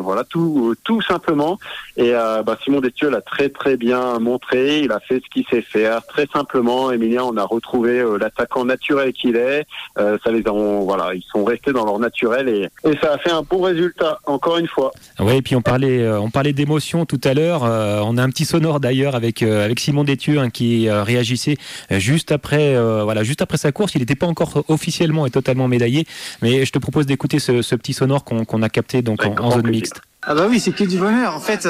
voilà 0.01 0.25
tout 0.25 1.03
simplement. 1.07 1.59
Et 1.97 2.13
bah, 2.13 2.57
Simon 2.65 2.81
Destieux 2.81 3.11
l'a 3.11 3.21
très 3.21 3.51
très 3.51 3.77
bien 3.77 4.19
montré. 4.19 4.81
Il 4.81 4.93
a 4.93 5.01
fait 5.01 5.21
ce 5.23 5.29
qu'il 5.31 5.45
sait 5.47 5.61
faire 5.61 6.05
très 6.07 6.27
simplement. 6.33 6.91
Emilien, 6.91 7.25
on 7.25 7.37
a 7.37 7.45
retrouvé 7.45 8.03
l'attaquant 8.19 8.65
naturel 8.65 9.13
qu'il 9.13 9.37
est. 9.37 9.67
ça 9.97 10.31
les 10.31 10.47
a, 10.47 10.51
voilà, 10.51 11.15
ils 11.15 11.25
sont 11.31 11.45
restés 11.45 11.73
dans 11.73 11.85
leur 11.85 11.99
naturel 11.99 12.49
et 12.49 12.71
ça 13.03 13.13
a 13.13 13.19
fait 13.19 13.31
un 13.31 13.43
bon 13.43 13.61
résultat. 13.61 14.19
Encore 14.37 14.59
une 14.59 14.69
fois. 14.69 14.93
Oui, 15.19 15.37
et 15.37 15.41
puis 15.41 15.57
on 15.57 15.63
parlait, 15.63 16.03
euh, 16.03 16.21
on 16.21 16.29
parlait 16.29 16.53
d'émotion 16.53 17.07
tout 17.07 17.21
à 17.25 17.33
l'heure. 17.33 17.65
Euh, 17.65 18.03
on 18.05 18.19
a 18.19 18.23
un 18.23 18.29
petit 18.29 18.45
sonore 18.45 18.81
d'ailleurs 18.81 19.15
avec 19.15 19.43
euh, 19.43 19.65
avec 19.65 19.81
Simon 19.81 20.05
Détieux 20.05 20.39
hein, 20.39 20.51
qui 20.51 20.91
réagissait 20.91 21.57
juste 21.91 22.33
après, 22.33 22.77
voilà, 23.03 23.23
juste 23.23 23.41
après 23.41 23.57
sa 23.57 23.73
course. 23.73 23.95
Il 23.95 24.01
n'était 24.01 24.15
pas 24.15 24.27
encore 24.27 24.63
officiellement 24.69 25.25
et 25.25 25.31
totalement 25.31 25.69
médaillé, 25.69 26.07
mais 26.43 26.67
je 26.67 26.71
te 26.71 26.79
propose 26.79 27.07
d'écouter 27.07 27.39
ce, 27.39 27.75
petit 27.77 27.95
sonore 27.95 28.25
qu'on 28.25 28.63
a 28.63 28.69
capté 28.69 29.01
donc 29.01 29.25
en, 29.25 29.51
zone 29.51 29.71
mixte. 29.71 30.03
Ah 30.23 30.35
bah 30.35 30.47
oui, 30.51 30.61
c'est 30.61 30.73
que 30.73 30.85
du 30.85 30.99
bonheur. 30.99 31.35
En 31.35 31.41
fait, 31.41 31.67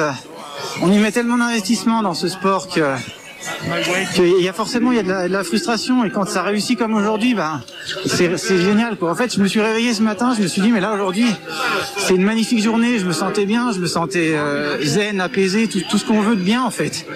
on 0.83 0.91
y 0.91 0.99
met 0.99 1.13
tellement 1.13 1.39
d'investissement 1.39 2.03
dans 2.03 2.15
ce 2.15 2.27
sport 2.27 2.69
que 2.69 2.81
il 4.19 4.43
y 4.43 4.49
a 4.49 4.53
forcément 4.53 4.93
il 4.93 4.97
y 4.97 5.01
a 5.01 5.03
de 5.03 5.33
la, 5.33 5.45
frustration 5.45 6.05
et 6.05 6.11
quand 6.11 6.27
ça 6.27 6.43
réussit 6.43 6.79
comme 6.79 6.95
aujourd'hui, 6.95 7.35
ben 7.35 7.61
c'est 8.07 8.59
génial. 8.59 8.97
Quoi. 8.97 9.11
En 9.11 9.15
fait, 9.15 9.35
je 9.35 9.41
me 9.41 9.47
suis 9.47 9.61
réveillé 9.61 9.95
ce 9.95 10.03
matin, 10.03 10.35
je 10.37 10.43
me 10.43 10.47
suis 10.47 10.63
dit 10.63 10.73
mais 10.73 10.81
là 10.81 10.93
aujourd'hui 10.93 11.27
c'est 11.97 12.15
une 12.15 12.25
magnifique 12.25 12.63
journée, 12.63 12.99
je 12.99 13.07
me 13.07 13.13
sentais 13.13 13.47
bien, 13.47 13.73
je 13.73 13.79
me 13.79 13.87
sentais 13.87 14.35
euh, 14.35 14.83
zen, 14.83 15.21
apaisé, 15.21 15.69
tout, 15.69 15.81
tout 15.89 15.99
ce 15.99 16.05
qu'on 16.05 16.21
veut 16.21 16.37
de 16.37 16.43
bien 16.43 16.63
en 16.63 16.71
fait. 16.71 17.07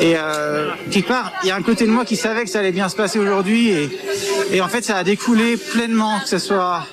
Et 0.00 0.14
euh, 0.16 0.70
quelque 0.90 1.08
part, 1.08 1.32
il 1.42 1.48
y 1.48 1.50
a 1.50 1.56
un 1.56 1.62
côté 1.62 1.86
de 1.86 1.90
moi 1.90 2.04
qui 2.04 2.16
savait 2.16 2.44
que 2.44 2.50
ça 2.50 2.60
allait 2.60 2.72
bien 2.72 2.88
se 2.88 2.96
passer 2.96 3.18
aujourd'hui 3.18 3.70
et, 3.70 3.90
et 4.52 4.60
en 4.60 4.68
fait 4.68 4.84
ça 4.84 4.96
a 4.96 5.04
découlé 5.04 5.56
pleinement, 5.56 6.20
que 6.20 6.28
ce 6.28 6.38
soit 6.38 6.84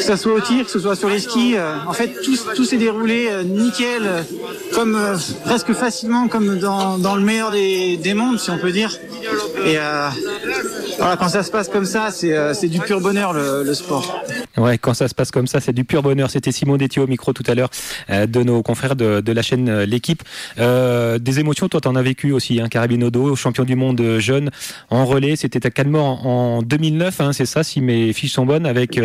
que 0.00 0.06
ce 0.06 0.16
soit 0.16 0.32
au 0.32 0.40
tir, 0.40 0.64
que 0.64 0.70
ce 0.70 0.78
soit 0.78 0.96
sur 0.96 1.08
les 1.08 1.20
skis. 1.20 1.56
Euh, 1.56 1.74
en 1.86 1.92
fait, 1.92 2.08
tout, 2.22 2.36
tout 2.54 2.64
s'est 2.64 2.76
déroulé 2.76 3.28
euh, 3.30 3.42
nickel, 3.42 4.02
euh, 4.04 4.22
comme 4.74 4.98
presque 5.44 5.72
facilement, 5.72 6.28
comme 6.28 6.58
dans, 6.58 6.98
dans 6.98 7.16
le 7.16 7.22
meilleur 7.22 7.50
des, 7.50 7.96
des, 7.96 8.14
mondes, 8.14 8.38
si 8.38 8.50
on 8.50 8.58
peut 8.58 8.72
dire. 8.72 8.96
Et 9.66 9.76
voilà, 10.98 11.16
quand 11.16 11.28
ça 11.28 11.42
se 11.42 11.50
passe 11.50 11.68
comme 11.68 11.84
ça, 11.84 12.10
c'est 12.10 12.68
du 12.68 12.80
pur 12.80 13.00
bonheur 13.00 13.32
le, 13.32 13.62
le, 13.62 13.74
sport. 13.74 14.22
Ouais, 14.60 14.78
quand 14.78 14.94
ça 14.94 15.08
se 15.08 15.14
passe 15.14 15.30
comme 15.30 15.46
ça, 15.46 15.60
c'est 15.60 15.72
du 15.72 15.84
pur 15.84 16.02
bonheur. 16.02 16.30
C'était 16.30 16.52
Simon 16.52 16.76
Détieux 16.76 17.02
au 17.02 17.06
micro 17.06 17.32
tout 17.32 17.44
à 17.46 17.54
l'heure 17.54 17.70
de 18.08 18.42
nos 18.42 18.62
confrères 18.62 18.96
de, 18.96 19.20
de 19.20 19.32
la 19.32 19.42
chaîne 19.42 19.82
L'équipe. 19.82 20.22
des 20.58 21.40
émotions, 21.40 21.68
toi, 21.68 21.80
t'en 21.80 21.96
as 21.96 22.02
vécu 22.02 22.32
aussi, 22.32 22.60
hein, 22.60 22.68
Carabinodo, 22.68 23.34
champion 23.36 23.64
du 23.64 23.76
monde 23.76 24.18
jeune 24.18 24.50
en 24.90 25.04
relais. 25.04 25.36
C'était 25.36 25.66
à 25.66 25.70
Calmort 25.70 26.26
en, 26.26 26.62
2009, 26.62 27.20
hein, 27.20 27.32
c'est 27.32 27.46
ça, 27.46 27.64
si 27.64 27.80
mes 27.80 28.12
fiches 28.12 28.32
sont 28.32 28.46
bonnes, 28.46 28.66
avec 28.66 29.00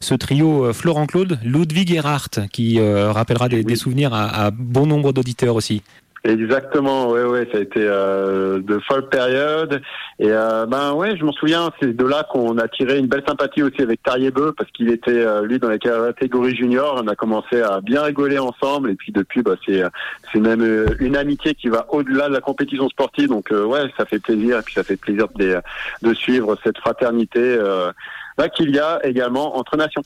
ce 0.00 0.14
trio 0.14 0.66
euh, 0.66 0.72
Florent 0.72 1.06
Claude, 1.06 1.38
Ludwig 1.42 1.92
Erhardt, 1.92 2.48
qui 2.52 2.78
euh, 2.78 3.12
rappellera 3.12 3.48
des, 3.48 3.76
souvenirs 3.76 4.14
à, 4.14 4.50
bon 4.50 4.86
nombre 4.86 5.12
d'auditeurs 5.12 5.56
aussi. 5.56 5.82
Exactement, 6.24 7.10
ouais, 7.10 7.24
ouais, 7.24 7.48
ça 7.50 7.58
a 7.58 7.60
été 7.62 7.80
euh, 7.82 8.60
de 8.60 8.78
folles 8.78 9.08
périodes. 9.08 9.82
Et 10.20 10.28
ben 10.28 10.92
ouais, 10.92 11.16
je 11.16 11.24
m'en 11.24 11.32
souviens, 11.32 11.70
c'est 11.80 11.96
de 11.96 12.06
là 12.06 12.24
qu'on 12.30 12.58
a 12.58 12.68
tiré 12.68 12.98
une 12.98 13.08
belle 13.08 13.24
sympathie 13.26 13.64
aussi 13.64 13.82
avec 13.82 14.00
Beu, 14.32 14.54
parce 14.56 14.70
qu'il 14.70 14.88
était 14.90 15.26
lui 15.42 15.58
dans 15.58 15.68
la 15.68 15.78
catégorie 15.78 16.54
junior. 16.54 17.02
On 17.02 17.08
a 17.08 17.16
commencé 17.16 17.60
à 17.60 17.80
bien 17.80 18.02
rigoler 18.02 18.38
ensemble, 18.38 18.90
et 18.90 18.94
puis 18.94 19.10
depuis, 19.10 19.42
bah, 19.42 19.56
c'est 19.66 19.82
c'est 20.32 20.38
même 20.38 20.86
une 21.00 21.16
amitié 21.16 21.54
qui 21.54 21.68
va 21.68 21.86
au-delà 21.88 22.28
de 22.28 22.34
la 22.34 22.40
compétition 22.40 22.88
sportive. 22.88 23.30
Donc 23.30 23.50
ouais, 23.50 23.90
ça 23.96 24.04
fait 24.04 24.20
plaisir, 24.20 24.60
et 24.60 24.62
puis 24.62 24.74
ça 24.74 24.84
fait 24.84 24.96
plaisir 24.96 25.26
de, 25.34 25.60
de 26.02 26.14
suivre 26.14 26.56
cette 26.62 26.78
fraternité 26.78 27.58
là 28.38 28.48
qu'il 28.48 28.70
y 28.70 28.78
a 28.78 29.00
également 29.04 29.56
entre 29.56 29.76
nations. 29.76 30.02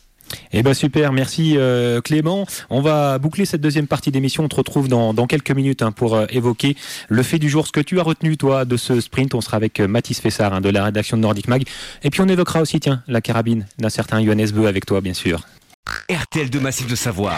Eh 0.53 0.63
ben 0.63 0.75
super, 0.75 1.13
merci 1.13 1.55
euh, 1.57 2.01
Clément. 2.01 2.47
On 2.71 2.81
va 2.81 3.19
boucler 3.19 3.45
cette 3.45 3.61
deuxième 3.61 3.87
partie 3.87 4.11
d'émission. 4.11 4.45
On 4.45 4.49
te 4.49 4.57
retrouve 4.57 4.89
dans, 4.89 5.15
quelques 5.27 5.51
minutes 5.51 5.83
hein, 5.83 5.93
pour 5.93 6.15
euh, 6.15 6.27
évoquer 6.31 6.77
le 7.09 7.23
fait 7.23 7.39
du 7.39 7.49
jour, 7.49 7.67
ce 7.67 7.73
que 7.73 7.81
tu 7.81 8.01
as 8.01 8.03
retenu 8.03 8.37
toi 8.37 8.65
de 8.65 8.77
ce 8.77 9.01
sprint. 9.01 9.35
On 9.35 9.41
sera 9.41 9.57
avec 9.57 9.81
euh, 9.81 9.89
Mathis 9.89 10.21
Fessard 10.21 10.55
hein, 10.55 10.61
de 10.61 10.69
la 10.69 10.85
rédaction 10.85 11.17
de 11.17 11.23
Nordic 11.23 11.49
Mag. 11.49 11.65
Et 12.03 12.11
puis 12.11 12.21
on 12.21 12.29
évoquera 12.29 12.61
aussi, 12.61 12.81
tiens, 12.81 13.03
la 13.09 13.21
carabine 13.21 13.67
d'un 13.79 13.91
certain 13.91 14.25
Johannes 14.25 14.51
Beu 14.51 14.67
avec 14.67 14.87
toi, 14.87 15.01
bien 15.01 15.15
sûr. 15.15 15.43
RTL 16.11 16.51
de 16.51 16.59
Massif 16.59 16.89
de 16.89 16.97
Savoie. 16.97 17.35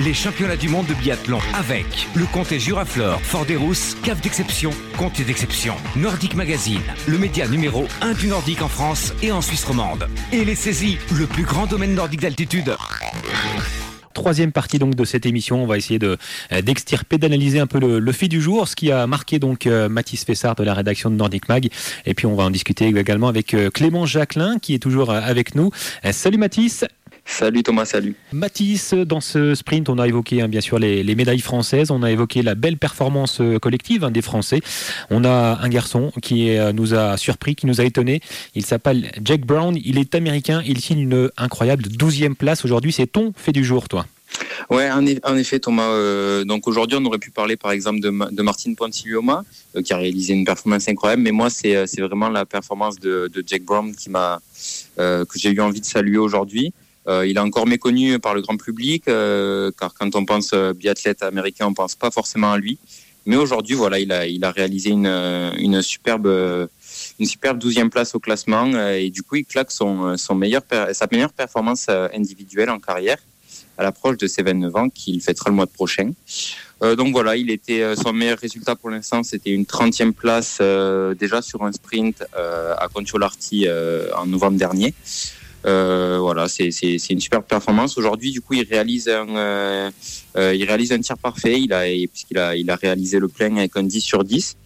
Les 0.00 0.12
championnats 0.12 0.56
du 0.56 0.68
monde 0.68 0.86
de 0.86 0.94
biathlon 0.94 1.38
avec 1.54 1.86
le 2.16 2.26
comté 2.26 2.58
Juraflore, 2.58 3.20
Fort 3.20 3.46
des 3.46 3.54
Rousses, 3.54 3.96
cave 4.02 4.20
d'exception, 4.20 4.70
comté 4.98 5.22
d'exception, 5.22 5.74
Nordic 5.94 6.34
Magazine, 6.34 6.80
le 7.06 7.16
média 7.16 7.46
numéro 7.46 7.86
1 8.00 8.14
du 8.14 8.26
Nordique 8.26 8.60
en 8.62 8.68
France 8.68 9.12
et 9.22 9.30
en 9.30 9.40
Suisse 9.40 9.64
romande. 9.64 10.08
Et 10.32 10.44
les 10.44 10.56
saisies, 10.56 10.98
le 11.16 11.26
plus 11.26 11.44
grand 11.44 11.66
domaine 11.66 11.94
nordique 11.94 12.20
d'altitude 12.20 12.76
troisième 14.14 14.52
partie 14.52 14.78
donc 14.78 14.94
de 14.94 15.04
cette 15.04 15.26
émission. 15.26 15.62
On 15.62 15.66
va 15.66 15.76
essayer 15.76 15.98
euh, 16.02 16.16
d'extirper, 16.62 17.18
d'analyser 17.18 17.58
un 17.58 17.66
peu 17.66 17.80
le, 17.80 17.98
le, 17.98 18.12
fait 18.12 18.28
du 18.28 18.40
jour, 18.40 18.68
ce 18.68 18.76
qui 18.76 18.92
a 18.92 19.08
marqué 19.08 19.40
donc 19.40 19.66
euh, 19.66 19.88
Mathis 19.88 20.24
Fessard 20.24 20.54
de 20.54 20.62
la 20.62 20.72
rédaction 20.72 21.10
de 21.10 21.16
Nordic 21.16 21.48
Mag. 21.48 21.68
Et 22.06 22.14
puis 22.14 22.24
on 22.24 22.36
va 22.36 22.44
en 22.44 22.50
discuter 22.50 22.86
également 22.86 23.26
avec 23.28 23.52
euh, 23.52 23.70
Clément 23.70 24.06
Jacquelin 24.06 24.58
qui 24.60 24.72
est 24.72 24.78
toujours 24.78 25.10
avec 25.10 25.56
nous. 25.56 25.72
Salut 26.12 26.38
Mathis. 26.38 26.84
Salut 27.26 27.62
Thomas, 27.62 27.86
salut. 27.86 28.14
Mathis, 28.32 28.92
dans 28.92 29.20
ce 29.20 29.54
sprint, 29.54 29.88
on 29.88 29.98
a 29.98 30.06
évoqué 30.06 30.42
hein, 30.42 30.48
bien 30.48 30.60
sûr 30.60 30.78
les, 30.78 31.14
médailles 31.14 31.40
françaises, 31.40 31.90
on 31.90 32.02
a 32.02 32.10
évoqué 32.10 32.42
la 32.42 32.54
belle 32.54 32.76
performance 32.76 33.40
euh, 33.40 33.58
collective 33.58 34.04
hein, 34.04 34.10
des 34.10 34.20
Français. 34.20 34.60
On 35.10 35.24
a 35.24 35.58
un 35.60 35.68
garçon 35.68 36.12
qui 36.22 36.56
euh, 36.56 36.72
nous 36.72 36.94
a 36.94 37.16
surpris, 37.16 37.54
qui 37.54 37.66
nous 37.66 37.80
a 37.80 37.84
étonné. 37.84 38.20
Il 38.54 38.64
s'appelle 38.64 39.10
Jack 39.24 39.40
Brown, 39.46 39.76
il 39.82 39.98
est 39.98 40.14
américain, 40.14 40.62
il 40.66 40.80
signe 40.80 41.00
une 41.00 41.30
incroyable 41.38 41.84
12e 41.84 42.34
place 42.34 42.64
aujourd'hui. 42.64 42.92
C'est 42.92 43.06
ton 43.06 43.32
fait 43.34 43.52
du 43.52 43.64
jour, 43.64 43.88
toi 43.88 44.06
Ouais, 44.68 44.90
en, 44.90 45.36
effet, 45.36 45.60
Thomas. 45.60 45.88
Euh, 45.90 46.44
donc 46.44 46.68
aujourd'hui, 46.68 46.98
on 47.00 47.04
aurait 47.04 47.18
pu 47.18 47.30
parler 47.30 47.56
par 47.56 47.70
exemple 47.70 48.00
de, 48.00 48.10
de 48.32 48.42
Martine 48.42 48.76
Pontilioma, 48.76 49.44
qui 49.84 49.92
a 49.92 49.96
réalisé 49.96 50.34
une 50.34 50.44
performance 50.44 50.88
incroyable. 50.88 51.22
Mais 51.22 51.30
moi, 51.30 51.48
c'est 51.50 51.84
vraiment 52.00 52.28
la 52.28 52.44
performance 52.44 52.98
de, 52.98 53.30
Jack 53.46 53.62
Brown 53.62 53.94
qui 53.94 54.10
m'a 54.10 54.40
que 54.96 55.24
j'ai 55.36 55.50
eu 55.50 55.60
envie 55.60 55.80
de 55.80 55.86
saluer 55.86 56.18
aujourd'hui. 56.18 56.72
Euh, 57.06 57.26
il 57.26 57.36
est 57.36 57.40
encore 57.40 57.66
méconnu 57.66 58.18
par 58.18 58.34
le 58.34 58.40
grand 58.40 58.56
public, 58.56 59.08
euh, 59.08 59.70
car 59.78 59.92
quand 59.94 60.16
on 60.16 60.24
pense 60.24 60.52
euh, 60.54 60.72
biathlète 60.72 61.22
américain, 61.22 61.66
on 61.66 61.74
pense 61.74 61.94
pas 61.94 62.10
forcément 62.10 62.52
à 62.52 62.58
lui. 62.58 62.78
Mais 63.26 63.36
aujourd'hui, 63.36 63.74
voilà, 63.74 63.98
il 63.98 64.12
a, 64.12 64.50
réalisé 64.50 64.90
une, 64.90 65.80
superbe, 65.80 66.26
une 67.18 67.26
superbe 67.26 67.58
douzième 67.58 67.88
place 67.88 68.14
au 68.14 68.18
classement 68.18 68.66
et 68.90 69.08
du 69.08 69.22
coup, 69.22 69.36
il 69.36 69.46
claque 69.46 69.70
son, 69.70 70.18
sa 70.18 70.34
meilleure 70.34 71.32
performance 71.32 71.88
individuelle 71.88 72.68
en 72.68 72.78
carrière 72.78 73.16
à 73.78 73.82
l'approche 73.82 74.18
de 74.18 74.26
ses 74.26 74.42
29 74.42 74.76
ans 74.76 74.90
qu'il 74.90 75.22
fêtera 75.22 75.48
le 75.48 75.56
mois 75.56 75.66
prochain. 75.66 76.12
Euh, 76.82 76.96
donc 76.96 77.12
voilà, 77.12 77.34
il 77.34 77.50
était 77.50 77.96
son 77.96 78.12
meilleur 78.12 78.38
résultat 78.38 78.76
pour 78.76 78.90
l'instant, 78.90 79.22
c'était 79.22 79.52
une 79.52 79.64
30e 79.64 80.12
place 80.12 80.60
déjà 81.18 81.40
sur 81.40 81.62
un 81.64 81.72
sprint 81.72 82.22
à 82.34 82.88
Conciolarty 82.92 83.66
en 84.14 84.26
novembre 84.26 84.58
dernier. 84.58 84.92
Euh, 85.66 86.18
voilà, 86.20 86.48
c'est 86.48 86.70
une 87.10 87.20
super 87.20 87.42
performance. 87.42 87.96
Aujourd'hui, 87.96 88.30
du 88.30 88.40
coup, 88.40 88.54
il 88.54 88.66
réalise 88.68 89.08
un, 89.08 89.28
euh, 89.36 89.90
euh, 90.36 90.54
il 90.54 90.64
réalise 90.64 90.92
un 90.92 91.00
tir 91.00 91.16
parfait. 91.18 91.60
Il 91.60 91.72
a, 91.72 91.84
puisqu'il 92.08 92.38
a, 92.38 92.54
il 92.56 92.70
a 92.70 92.76
réalisé 92.76 93.18
le 93.18 93.28
plein 93.28 93.56
avec 93.56 93.76
un 93.76 93.82
10 93.82 94.00
sur 94.00 94.24
10. 94.24 94.56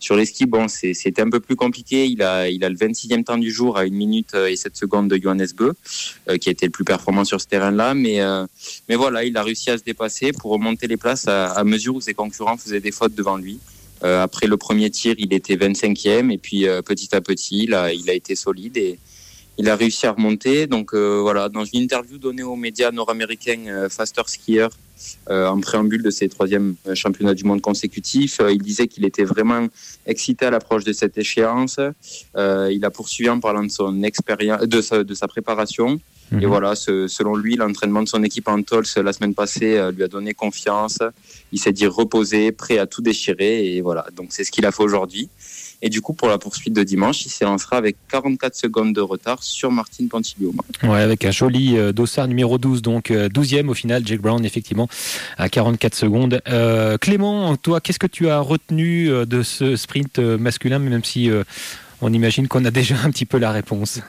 Sur 0.00 0.14
les 0.14 0.26
skis, 0.26 0.46
bon, 0.46 0.68
c'était 0.68 1.22
un 1.22 1.30
peu 1.30 1.40
plus 1.40 1.56
compliqué. 1.56 2.06
Il 2.06 2.22
a, 2.22 2.48
il 2.48 2.64
a 2.64 2.68
le 2.68 2.76
26e 2.76 3.24
temps 3.24 3.38
du 3.38 3.50
jour 3.50 3.76
à 3.76 3.80
1 3.82 3.90
minute 3.90 4.32
et 4.34 4.54
7 4.54 4.76
secondes 4.76 5.08
de 5.08 5.20
Johannes 5.20 5.48
Beu, 5.56 5.74
qui 6.38 6.48
a 6.48 6.52
été 6.52 6.66
le 6.66 6.70
plus 6.70 6.84
performant 6.84 7.24
sur 7.24 7.40
ce 7.40 7.48
terrain-là. 7.48 7.94
Mais, 7.94 8.20
mais 8.88 8.94
voilà, 8.94 9.24
il 9.24 9.36
a 9.36 9.42
réussi 9.42 9.70
à 9.70 9.78
se 9.78 9.82
dépasser 9.82 10.30
pour 10.30 10.52
remonter 10.52 10.86
les 10.86 10.96
places 10.96 11.26
à, 11.26 11.64
mesure 11.64 11.96
où 11.96 12.00
ses 12.00 12.14
concurrents 12.14 12.56
faisaient 12.56 12.80
des 12.80 12.92
fautes 12.92 13.16
devant 13.16 13.38
lui. 13.38 13.58
après 14.02 14.46
le 14.46 14.56
premier 14.56 14.88
tir, 14.88 15.16
il 15.18 15.34
était 15.34 15.56
25e 15.56 16.30
et 16.30 16.38
puis 16.38 16.66
petit 16.84 17.16
à 17.16 17.20
petit, 17.20 17.64
il 17.64 17.74
a, 17.74 17.92
il 17.92 18.08
a 18.08 18.12
été 18.12 18.36
solide 18.36 18.76
et, 18.76 19.00
il 19.58 19.68
a 19.68 19.76
réussi 19.76 20.06
à 20.06 20.12
remonter. 20.12 20.66
Donc 20.66 20.94
voilà, 20.94 21.48
dans 21.48 21.64
une 21.64 21.82
interview 21.82 22.18
donnée 22.18 22.42
aux 22.42 22.56
médias 22.56 22.90
nord-américains 22.90 23.88
Faster 23.90 24.22
Skier 24.26 24.68
en 25.28 25.60
préambule 25.60 26.02
de 26.02 26.10
ses 26.10 26.28
troisièmes 26.28 26.74
championnats 26.94 27.34
du 27.34 27.44
monde 27.44 27.60
consécutifs, 27.60 28.40
il 28.50 28.62
disait 28.62 28.88
qu'il 28.88 29.04
était 29.04 29.24
vraiment 29.24 29.66
excité 30.06 30.46
à 30.46 30.50
l'approche 30.50 30.84
de 30.84 30.92
cette 30.92 31.18
échéance. 31.18 31.78
il 32.36 32.84
a 32.84 32.90
poursuivi 32.90 33.30
en 33.30 33.40
parlant 33.40 33.64
de 33.64 33.70
son 33.70 34.02
expérience, 34.02 34.62
de 34.62 35.02
de 35.02 35.14
sa 35.14 35.28
préparation. 35.28 36.00
Et 36.32 36.36
mhm. 36.36 36.46
voilà, 36.46 36.74
selon 36.74 37.36
lui, 37.36 37.56
l'entraînement 37.56 38.02
de 38.02 38.08
son 38.08 38.22
équipe 38.22 38.48
en 38.48 38.62
Tols 38.62 38.84
la 39.02 39.12
semaine 39.12 39.34
passée 39.34 39.78
euh, 39.78 39.90
lui 39.92 40.02
a 40.02 40.08
donné 40.08 40.34
confiance. 40.34 40.98
Il 41.52 41.58
s'est 41.58 41.72
dit 41.72 41.86
reposé, 41.86 42.52
prêt 42.52 42.78
à 42.78 42.86
tout 42.86 43.00
déchirer. 43.00 43.74
Et 43.74 43.80
voilà, 43.80 44.06
donc 44.14 44.28
c'est 44.30 44.44
ce 44.44 44.50
qu'il 44.50 44.66
a 44.66 44.72
fait 44.72 44.82
aujourd'hui. 44.82 45.30
Et 45.82 45.88
du 45.88 46.00
coup, 46.00 46.12
pour 46.12 46.28
la 46.28 46.38
poursuite 46.38 46.74
de 46.74 46.82
dimanche, 46.82 47.24
il 47.24 47.30
s'élancera 47.30 47.76
avec 47.76 47.96
44 48.10 48.54
secondes 48.54 48.92
de 48.92 49.00
retard 49.00 49.42
sur 49.42 49.70
Martin 49.70 50.06
Pantilioma. 50.08 50.62
Ouais, 50.82 51.00
avec 51.00 51.24
un 51.24 51.30
joli 51.30 51.76
euh, 51.76 51.92
dossard 51.92 52.28
numéro 52.28 52.58
12, 52.58 52.82
donc 52.82 53.10
12e 53.10 53.66
euh, 53.66 53.70
au 53.70 53.74
final, 53.74 54.06
Jake 54.06 54.20
Brown, 54.20 54.44
effectivement, 54.44 54.88
à 55.36 55.48
44 55.48 55.94
secondes. 55.94 56.42
Clément, 57.00 57.56
toi, 57.56 57.80
qu'est-ce 57.80 57.98
que 57.98 58.06
tu 58.06 58.28
as 58.28 58.40
retenu 58.40 59.08
de 59.08 59.42
ce 59.42 59.76
sprint 59.76 60.18
masculin, 60.18 60.78
même 60.78 61.04
si 61.04 61.30
on 62.00 62.12
imagine 62.12 62.48
qu'on 62.48 62.64
a 62.64 62.70
déjà 62.70 62.96
un 63.04 63.10
petit 63.10 63.26
peu 63.26 63.38
la 63.38 63.52
réponse? 63.52 64.00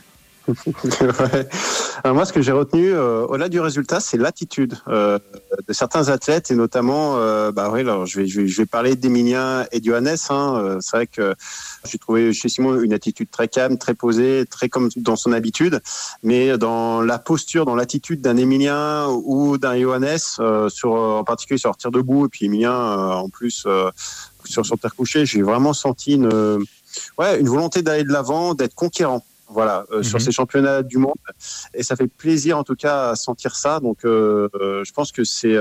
Alors 2.04 2.16
moi, 2.16 2.26
ce 2.26 2.34
que 2.34 2.42
j'ai 2.42 2.52
retenu, 2.52 2.92
euh, 2.92 3.26
au-delà 3.26 3.50
du 3.50 3.60
résultat, 3.60 4.00
c'est 4.00 4.18
l'attitude 4.18 4.76
euh, 4.88 5.20
de 5.68 5.74
certains 5.74 6.10
athlètes 6.10 6.52
et 6.52 6.56
notamment, 6.56 7.18
euh, 7.18 7.52
bah 7.52 7.70
oui, 7.72 7.82
alors 7.82 8.06
je 8.06 8.22
vais, 8.22 8.66
parler 8.66 8.96
d'Emilien 8.96 9.66
et 9.72 9.84
Johannes. 9.84 10.16
Hein, 10.30 10.78
c'est 10.82 10.98
vrai 10.98 11.08
que 11.08 11.36
j'ai 11.86 11.98
trouvé 11.98 12.34
chez 12.34 12.50
Simon 12.50 12.80
une 12.80 12.94
attitude 12.94 13.30
très 13.30 13.48
calme, 13.48 13.78
très 13.78 13.94
posée, 13.94 14.46
très 14.50 14.70
comme 14.70 14.90
dans 14.98 15.16
son 15.16 15.34
habitude, 15.34 15.82
mais 16.24 16.58
dans 16.58 17.02
la 17.02 17.20
posture, 17.20 17.66
dans 17.66 17.76
l'attitude 17.76 18.22
d'un 18.22 18.38
Emilien 18.38 19.08
ou 19.08 19.58
d'un 19.58 19.80
Johannes, 19.80 20.18
en 20.84 21.24
particulier 21.24 21.58
sur 21.58 21.76
tir 21.76 21.92
debout 21.92 22.26
et 22.26 22.30
puis 22.30 22.46
Emilien 22.46 22.76
en 22.76 23.30
plus 23.30 23.68
sur 24.46 24.66
son 24.66 24.78
terre 24.78 24.96
couché, 24.96 25.26
j'ai 25.26 25.42
vraiment 25.42 25.74
senti 25.74 26.14
une 26.14 26.66
ouais, 27.18 27.40
une 27.40 27.50
volonté 27.50 27.82
d'aller 27.82 28.04
de 28.04 28.12
l'avant, 28.12 28.54
d'être 28.54 28.76
conquérant 28.76 29.24
voilà, 29.50 29.86
euh, 29.92 30.04
sur 30.04 30.20
mhm. 30.20 30.26
ces 30.26 30.32
championnats 30.32 30.84
du 30.84 30.98
monde. 30.98 31.16
Et 31.74 31.84
ça 31.84 31.96
fait 31.96 32.08
plaisir 32.08 32.58
en 32.58 32.64
tout 32.64 32.76
cas 32.76 33.10
à 33.10 33.16
sentir 33.16 33.56
ça. 33.56 33.80
Donc, 33.80 34.06
euh, 34.06 34.48
euh, 34.56 34.84
je 34.84 34.94
pense 34.94 35.12
que 35.12 35.24
c'est 35.24 35.58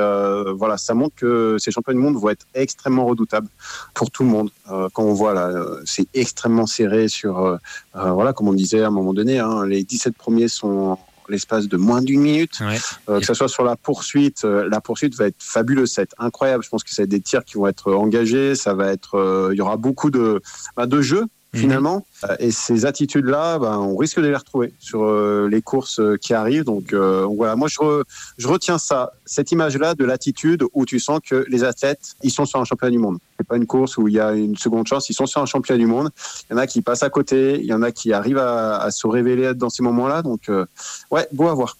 voilà, 0.54 0.76
ça 0.76 0.94
montre 0.94 1.14
que 1.16 1.56
ces 1.58 1.70
championnats 1.70 1.98
du 1.98 2.04
monde 2.04 2.20
vont 2.20 2.28
être 2.28 2.46
extrêmement 2.54 3.06
redoutables 3.06 3.48
pour 3.94 4.10
tout 4.10 4.22
le 4.22 4.28
monde. 4.28 4.50
quand 4.66 5.02
on 5.02 5.14
voit 5.14 5.34
là, 5.34 5.50
c'est 5.84 6.06
extrêmement 6.14 6.66
serré 6.66 7.08
sur 7.08 7.58
voilà, 7.94 8.32
comme 8.32 8.48
on 8.48 8.52
disait 8.52 8.82
à 8.82 8.88
un 8.88 8.90
moment 8.90 9.14
donné, 9.14 9.38
hein, 9.38 9.66
les 9.66 9.84
17 9.84 10.16
premiers 10.16 10.48
sont 10.48 10.98
l'espace 11.28 11.68
de 11.68 11.76
moins 11.76 12.00
d'une 12.00 12.20
minute. 12.20 12.58
que 13.06 13.24
ce 13.24 13.34
soit 13.34 13.48
sur 13.48 13.64
la 13.64 13.76
poursuite, 13.76 14.44
la 14.44 14.80
poursuite 14.80 15.14
va 15.16 15.26
être 15.26 15.36
fabuleuse, 15.38 15.92
ça 15.92 16.02
va 16.02 16.04
être 16.04 16.16
incroyable. 16.18 16.64
Je 16.64 16.68
pense 16.68 16.84
que 16.84 16.90
ça 16.90 17.02
va 17.02 17.04
être 17.04 17.10
des 17.10 17.20
tirs 17.20 17.44
qui 17.44 17.54
vont 17.54 17.66
être 17.66 17.92
engagés, 17.92 18.54
ça 18.54 18.74
va 18.74 18.92
être, 18.92 19.50
il 19.52 19.56
y 19.56 19.60
aura 19.60 19.76
beaucoup 19.76 20.10
de, 20.10 20.40
bah, 20.76 20.86
de 20.86 21.00
jeux. 21.00 21.26
Finalement. 21.54 22.06
Euh, 22.24 22.36
et 22.38 22.50
ces 22.50 22.84
attitudes-là, 22.84 23.58
ben, 23.58 23.78
on 23.78 23.96
risque 23.96 24.20
de 24.20 24.26
les 24.26 24.36
retrouver 24.36 24.72
sur 24.78 25.04
euh, 25.04 25.48
les 25.50 25.62
courses 25.62 26.00
euh, 26.00 26.16
qui 26.16 26.34
arrivent. 26.34 26.64
Donc 26.64 26.92
voilà, 26.92 27.56
moi 27.56 27.68
je, 27.68 28.02
je 28.36 28.48
retiens 28.48 28.78
ça, 28.78 29.12
cette 29.24 29.52
image-là 29.52 29.94
de 29.94 30.04
l'attitude 30.04 30.64
où 30.72 30.84
tu 30.84 30.98
sens 30.98 31.20
que 31.26 31.46
les 31.48 31.64
athlètes, 31.64 32.16
ils 32.22 32.30
sont 32.30 32.44
sur 32.44 32.60
un 32.60 32.64
championnat 32.64 32.90
du 32.90 32.98
monde. 32.98 33.18
C'est 33.38 33.46
pas 33.46 33.56
une 33.56 33.66
course 33.66 33.96
où 33.96 34.08
il 34.08 34.14
y 34.14 34.20
a 34.20 34.32
une 34.32 34.56
seconde 34.56 34.86
chance, 34.86 35.08
ils 35.10 35.14
sont 35.14 35.26
sur 35.26 35.40
un 35.40 35.46
championnat 35.46 35.78
du 35.78 35.86
monde. 35.86 36.10
Il 36.48 36.54
y 36.54 36.56
en 36.56 36.58
a 36.58 36.66
qui 36.66 36.82
passent 36.82 37.02
à 37.02 37.10
côté, 37.10 37.58
il 37.60 37.66
y 37.66 37.72
en 37.72 37.82
a 37.82 37.92
qui 37.92 38.12
arrivent 38.12 38.38
à, 38.38 38.78
à 38.78 38.90
se 38.90 39.06
révéler 39.06 39.54
dans 39.54 39.70
ces 39.70 39.82
moments-là. 39.82 40.22
Donc 40.22 40.50
ouais, 41.10 41.28
beau 41.32 41.48
à 41.48 41.54
voir. 41.54 41.76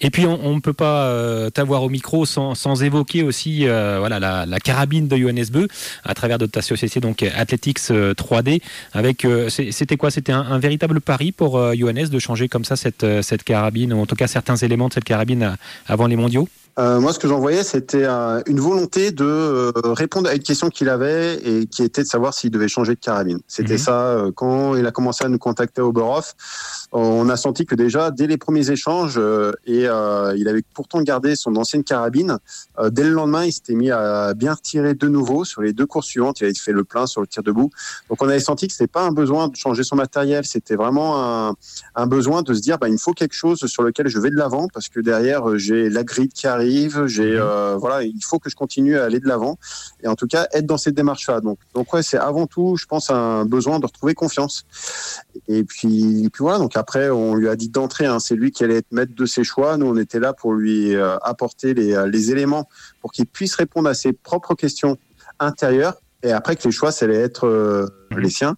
Et 0.00 0.10
puis 0.10 0.26
on 0.26 0.54
ne 0.54 0.60
peut 0.60 0.72
pas 0.72 1.06
euh, 1.06 1.50
t'avoir 1.50 1.82
au 1.82 1.88
micro 1.88 2.24
sans, 2.26 2.82
évoquer 2.82 3.22
aussi 3.22 3.66
euh, 3.66 3.96
voilà 3.98 4.18
la, 4.46 4.60
carabine 4.60 5.08
de 5.08 5.16
Johannes 5.16 5.66
à 6.04 6.14
travers 6.14 6.38
de 6.38 6.46
ta 6.46 6.62
société 6.62 7.00
donc 7.00 7.22
Athletics 7.22 7.78
3D. 7.78 8.54
Euh, 8.54 8.58
avec 8.92 9.26
c'était 9.50 9.96
quoi? 9.96 10.10
C'était 10.10 10.32
un, 10.32 10.58
véritable 10.58 11.00
pari 11.00 11.32
pour 11.32 11.60
Johannes 11.74 12.08
de 12.08 12.18
changer 12.18 12.48
comme 12.48 12.64
ça 12.64 12.76
cette, 12.76 13.06
cette 13.22 13.44
carabine 13.44 13.92
ou 13.92 14.00
en 14.00 14.06
tout 14.06 14.16
cas 14.16 14.26
certains 14.26 14.56
éléments 14.56 14.88
de 14.88 14.94
cette 14.94 15.04
carabine 15.04 15.56
avant 15.86 16.06
les 16.06 16.16
mondiaux? 16.16 16.48
Moi, 16.76 17.12
ce 17.12 17.18
que 17.18 17.26
j'en 17.26 17.40
voyais, 17.40 17.64
c'était 17.64 18.06
une 18.06 18.60
volonté 18.60 19.10
de 19.10 19.72
répondre 19.90 20.30
à 20.30 20.34
une 20.34 20.42
question 20.42 20.68
qu'il 20.68 20.88
avait 20.88 21.34
et 21.44 21.66
qui 21.66 21.82
était 21.82 22.02
de 22.02 22.06
savoir 22.08 22.34
s'il 22.34 22.52
devait 22.52 22.68
changer 22.68 22.94
de 22.94 23.00
carabine. 23.00 23.40
C'était 23.48 23.72
mhm. 23.72 23.78
ça. 23.78 24.24
quand 24.36 24.76
il 24.76 24.86
a 24.86 24.92
commencé 24.92 25.24
à 25.24 25.28
nous 25.28 25.38
contacter 25.38 25.80
au 25.80 25.88
Oberhof, 25.88 26.34
on 26.92 27.28
a 27.28 27.36
senti 27.36 27.66
que 27.66 27.74
déjà, 27.74 28.10
dès 28.10 28.26
les 28.26 28.38
premiers 28.38 28.70
échanges, 28.70 29.20
et 29.66 29.82
il 29.82 30.48
avait 30.48 30.62
pourtant 30.74 31.02
gardé 31.02 31.36
son 31.36 31.56
ancienne 31.56 31.84
carabine, 31.84 32.38
dès 32.90 33.04
le 33.04 33.10
lendemain, 33.10 33.44
il 33.44 33.52
s'était 33.52 33.74
mis 33.74 33.90
à 33.90 34.34
bien 34.34 34.54
retirer 34.54 34.94
de 34.94 35.08
nouveau 35.08 35.44
sur 35.44 35.62
les 35.62 35.72
deux 35.72 35.86
courses 35.86 36.06
suivantes. 36.06 36.40
Il 36.40 36.44
avait 36.44 36.54
fait 36.54 36.72
le 36.72 36.84
plein 36.84 37.06
sur 37.06 37.20
le 37.20 37.26
tir 37.26 37.42
debout. 37.42 37.70
Donc, 38.08 38.22
on 38.22 38.28
avait 38.28 38.40
senti 38.40 38.66
que 38.66 38.72
c'était 38.72 38.86
pas 38.86 39.02
un 39.02 39.12
besoin 39.12 39.48
de 39.48 39.56
changer 39.56 39.84
son 39.84 39.96
matériel, 39.96 40.44
c'était 40.44 40.76
vraiment 40.76 41.48
un, 41.48 41.54
un, 41.94 42.06
besoin 42.06 42.42
de 42.42 42.54
se 42.54 42.60
dire, 42.60 42.78
bah, 42.78 42.88
il 42.88 42.92
me 42.92 42.98
faut 42.98 43.12
quelque 43.12 43.34
chose 43.34 43.58
sur 43.66 43.82
lequel 43.82 44.08
je 44.08 44.18
vais 44.18 44.30
de 44.30 44.36
l'avant 44.36 44.68
parce 44.72 44.88
que 44.88 45.00
derrière, 45.00 45.58
j'ai 45.58 45.90
la 45.90 46.04
grille 46.04 46.28
qui 46.28 46.46
arrive 46.46 46.98
j'ai 47.06 47.32
mhm. 47.32 47.40
euh, 47.40 47.76
voilà, 47.78 48.02
il 48.02 48.22
faut 48.22 48.38
que 48.38 48.50
je 48.50 48.56
continue 48.56 48.98
à 48.98 49.04
aller 49.04 49.20
de 49.20 49.26
l'avant 49.26 49.58
et 50.02 50.08
en 50.08 50.14
tout 50.14 50.26
cas 50.26 50.46
être 50.52 50.66
dans 50.66 50.78
cette 50.78 50.94
démarche-là. 50.94 51.40
Donc 51.40 51.58
donc 51.74 51.92
ouais, 51.92 52.02
c'est 52.02 52.18
avant 52.18 52.46
tout, 52.46 52.76
je 52.76 52.86
pense, 52.86 53.10
un 53.10 53.44
besoin 53.44 53.78
de 53.78 53.86
retrouver 53.86 54.14
confiance. 54.14 54.64
Et 55.48 55.64
puis 55.64 56.28
puis 56.32 56.42
voilà. 56.42 56.58
Donc 56.58 56.76
après, 56.78 57.10
on 57.10 57.34
lui 57.34 57.48
a 57.48 57.56
dit 57.56 57.68
d'entrer. 57.68 58.06
Hein, 58.06 58.20
c'est 58.20 58.36
lui 58.36 58.50
qui 58.50 58.64
allait 58.64 58.76
être 58.76 58.92
maître 58.92 59.14
de 59.14 59.26
ses 59.26 59.44
choix. 59.44 59.76
Nous, 59.76 59.86
on 59.86 59.96
était 59.96 60.20
là 60.20 60.32
pour 60.32 60.54
lui 60.54 60.94
euh, 60.94 61.18
apporter 61.18 61.74
les, 61.74 61.94
euh, 61.94 62.06
les 62.06 62.30
éléments 62.30 62.68
pour 63.00 63.12
qu'il 63.12 63.26
puisse 63.26 63.54
répondre 63.56 63.88
à 63.88 63.94
ses 63.94 64.12
propres 64.12 64.54
questions 64.54 64.96
intérieures 65.40 66.00
et 66.22 66.32
après 66.32 66.56
que 66.56 66.64
les 66.64 66.72
choix, 66.72 66.90
ça 66.90 67.04
allait 67.04 67.14
être 67.14 67.88
les 68.16 68.30
siens. 68.30 68.56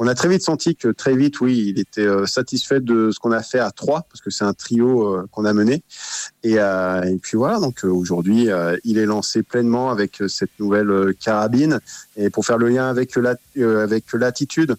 On 0.00 0.06
a 0.06 0.14
très 0.14 0.28
vite 0.28 0.42
senti 0.42 0.76
que 0.76 0.88
très 0.88 1.16
vite, 1.16 1.40
oui, 1.40 1.72
il 1.74 1.80
était 1.80 2.06
euh, 2.06 2.24
satisfait 2.24 2.78
de 2.78 3.10
ce 3.10 3.18
qu'on 3.18 3.32
a 3.32 3.42
fait 3.42 3.58
à 3.58 3.72
trois, 3.72 4.06
parce 4.08 4.20
que 4.20 4.30
c'est 4.30 4.44
un 4.44 4.52
trio 4.52 5.02
euh, 5.02 5.26
qu'on 5.32 5.44
a 5.44 5.52
mené. 5.52 5.82
Et, 6.44 6.60
euh, 6.60 7.02
et, 7.02 7.16
puis 7.16 7.36
voilà, 7.36 7.58
donc 7.58 7.82
aujourd'hui, 7.82 8.48
il 8.84 8.98
est 8.98 9.06
lancé 9.06 9.42
pleinement 9.42 9.90
avec 9.90 10.22
cette 10.28 10.50
nouvelle 10.60 11.14
carabine. 11.20 11.80
Et 12.16 12.30
pour 12.30 12.46
faire 12.46 12.58
le 12.58 12.68
lien 12.68 12.88
avec 12.88 13.16
la, 13.16 13.34
avec 13.56 14.12
l'attitude, 14.12 14.76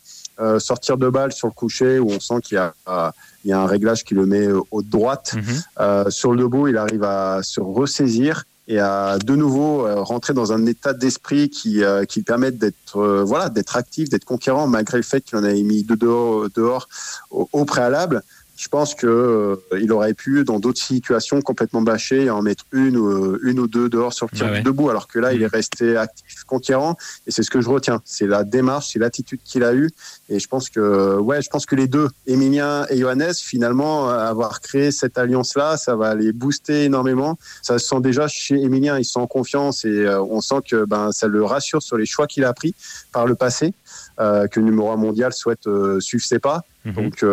sortir 0.59 0.97
de 0.97 1.09
balle 1.09 1.31
sur 1.31 1.47
le 1.47 1.53
coucher 1.53 1.99
où 1.99 2.09
on 2.11 2.19
sent 2.19 2.41
qu'il 2.43 2.55
y 2.55 2.59
a 2.59 3.13
il 3.45 3.49
y 3.49 3.53
a 3.53 3.61
un 3.61 3.67
réglage 3.67 4.03
qui 4.03 4.15
le 4.15 4.25
met 4.25 4.47
haute 4.71 4.89
droite. 4.89 5.35
Mhm. 5.35 6.11
sur 6.11 6.31
le 6.31 6.41
debout, 6.41 6.67
il 6.67 6.77
arrive 6.77 7.03
à 7.03 7.39
se 7.41 7.61
ressaisir 7.61 8.43
et 8.69 8.79
à 8.79 9.17
de 9.17 9.35
nouveau 9.35 9.85
euh, 9.85 10.01
rentrer 10.01 10.33
dans 10.33 10.53
un 10.53 10.65
état 10.67 10.93
d'esprit 10.93 11.49
qui, 11.49 11.83
euh, 11.83 12.05
qui 12.05 12.21
permette 12.21 12.59
d'être 12.59 12.97
euh, 12.97 13.23
voilà 13.23 13.49
d'être 13.49 13.75
actif, 13.75 14.09
d'être 14.09 14.25
conquérant 14.25 14.67
malgré 14.67 14.97
le 14.97 15.03
fait 15.03 15.21
qu'il 15.21 15.37
en 15.37 15.43
avait 15.43 15.63
mis 15.63 15.83
deux 15.83 15.97
dehors, 15.97 16.47
dehors 16.55 16.87
au, 17.31 17.65
préalable. 17.65 18.21
Je 18.59 18.67
pense 18.67 18.93
que 18.93 19.57
il 19.79 19.89
aurait 19.93 20.13
pu 20.13 20.43
dans 20.43 20.59
d'autres 20.59 20.81
situations 20.81 21.41
complètement 21.41 21.81
bâcher 21.81 22.29
en 22.29 22.41
mettre 22.41 22.65
une 22.73 22.97
ou 22.97 23.39
une 23.41 23.57
ou 23.57 23.67
deux 23.67 23.87
dehors 23.87 24.11
sur 24.11 24.27
le 24.29 24.37
tir 24.37 24.63
debout 24.63 24.89
alors 24.89 25.07
que 25.07 25.17
là 25.17 25.31
il 25.31 25.41
est 25.41 25.47
resté 25.47 25.95
actif, 25.95 26.43
conquérant 26.43 26.97
et 27.25 27.31
c'est 27.31 27.41
ce 27.41 27.49
que 27.49 27.61
je 27.61 27.69
retiens, 27.69 28.01
c'est 28.03 28.27
la 28.27 28.43
démarche, 28.43 28.89
c'est 28.91 28.99
l'attitude 28.99 29.39
qu'il 29.45 29.63
a 29.63 29.73
eue 29.73 29.89
et 30.29 30.39
je 30.39 30.47
pense 30.47 30.69
que, 30.69 31.17
ouais, 31.17 31.41
je 31.41 31.49
pense 31.49 31.65
que 31.65 31.75
les 31.75 31.87
deux, 31.87 32.07
Emilien 32.27 32.85
et 32.89 32.99
Johannes, 32.99 33.33
finalement, 33.33 34.09
euh, 34.09 34.17
avoir 34.17 34.61
créé 34.61 34.91
cette 34.91 35.17
alliance-là, 35.17 35.75
ça 35.75 35.95
va 35.95 36.13
les 36.13 36.31
booster 36.33 36.83
énormément. 36.85 37.37
Ça 37.63 37.79
se 37.79 37.87
sent 37.87 38.01
déjà 38.01 38.27
chez 38.27 38.61
Emilien, 38.61 38.99
il 38.99 39.05
se 39.05 39.13
sent 39.13 39.19
en 39.19 39.27
confiance 39.27 39.85
et 39.85 39.89
euh, 39.89 40.21
on 40.21 40.41
sent 40.41 40.61
que 40.69 40.85
ben, 40.85 41.11
ça 41.11 41.27
le 41.27 41.43
rassure 41.43 41.81
sur 41.81 41.97
les 41.97 42.05
choix 42.05 42.27
qu'il 42.27 42.45
a 42.45 42.53
pris 42.53 42.75
par 43.11 43.25
le 43.25 43.33
passé, 43.33 43.73
euh, 44.19 44.47
que 44.47 44.59
le 44.59 44.67
numéro 44.67 44.91
1 44.91 44.97
mondial 44.97 45.33
souhaite 45.33 45.67
suivre 45.99 46.23
ses 46.23 46.39
pas. 46.39 46.63
Mhm. 46.85 46.93
Donc, 46.93 47.25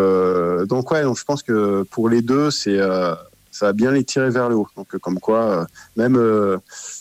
donc 0.69 0.91
ouais, 0.91 1.03
donc 1.03 1.19
je 1.19 1.25
pense 1.25 1.43
que 1.43 1.85
pour 1.85 2.09
les 2.09 2.23
deux, 2.23 2.51
c'est 2.51 2.79
ça 3.51 3.67
va 3.67 3.73
bien 3.73 3.93
les 3.93 4.05
tirer 4.05 4.29
vers 4.29 4.49
le 4.49 4.57
haut. 4.57 4.69
Donc, 4.77 4.97
comme 4.99 5.19
quoi, 5.19 5.67
même 5.97 6.21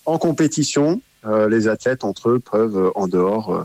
en 0.06 0.18
compétition, 0.18 1.02
les 1.50 1.68
athlètes 1.68 2.04
entre 2.04 2.30
eux 2.30 2.40
peuvent 2.40 2.92
en 2.96 3.08
dehors 3.08 3.54
euh, 3.54 3.64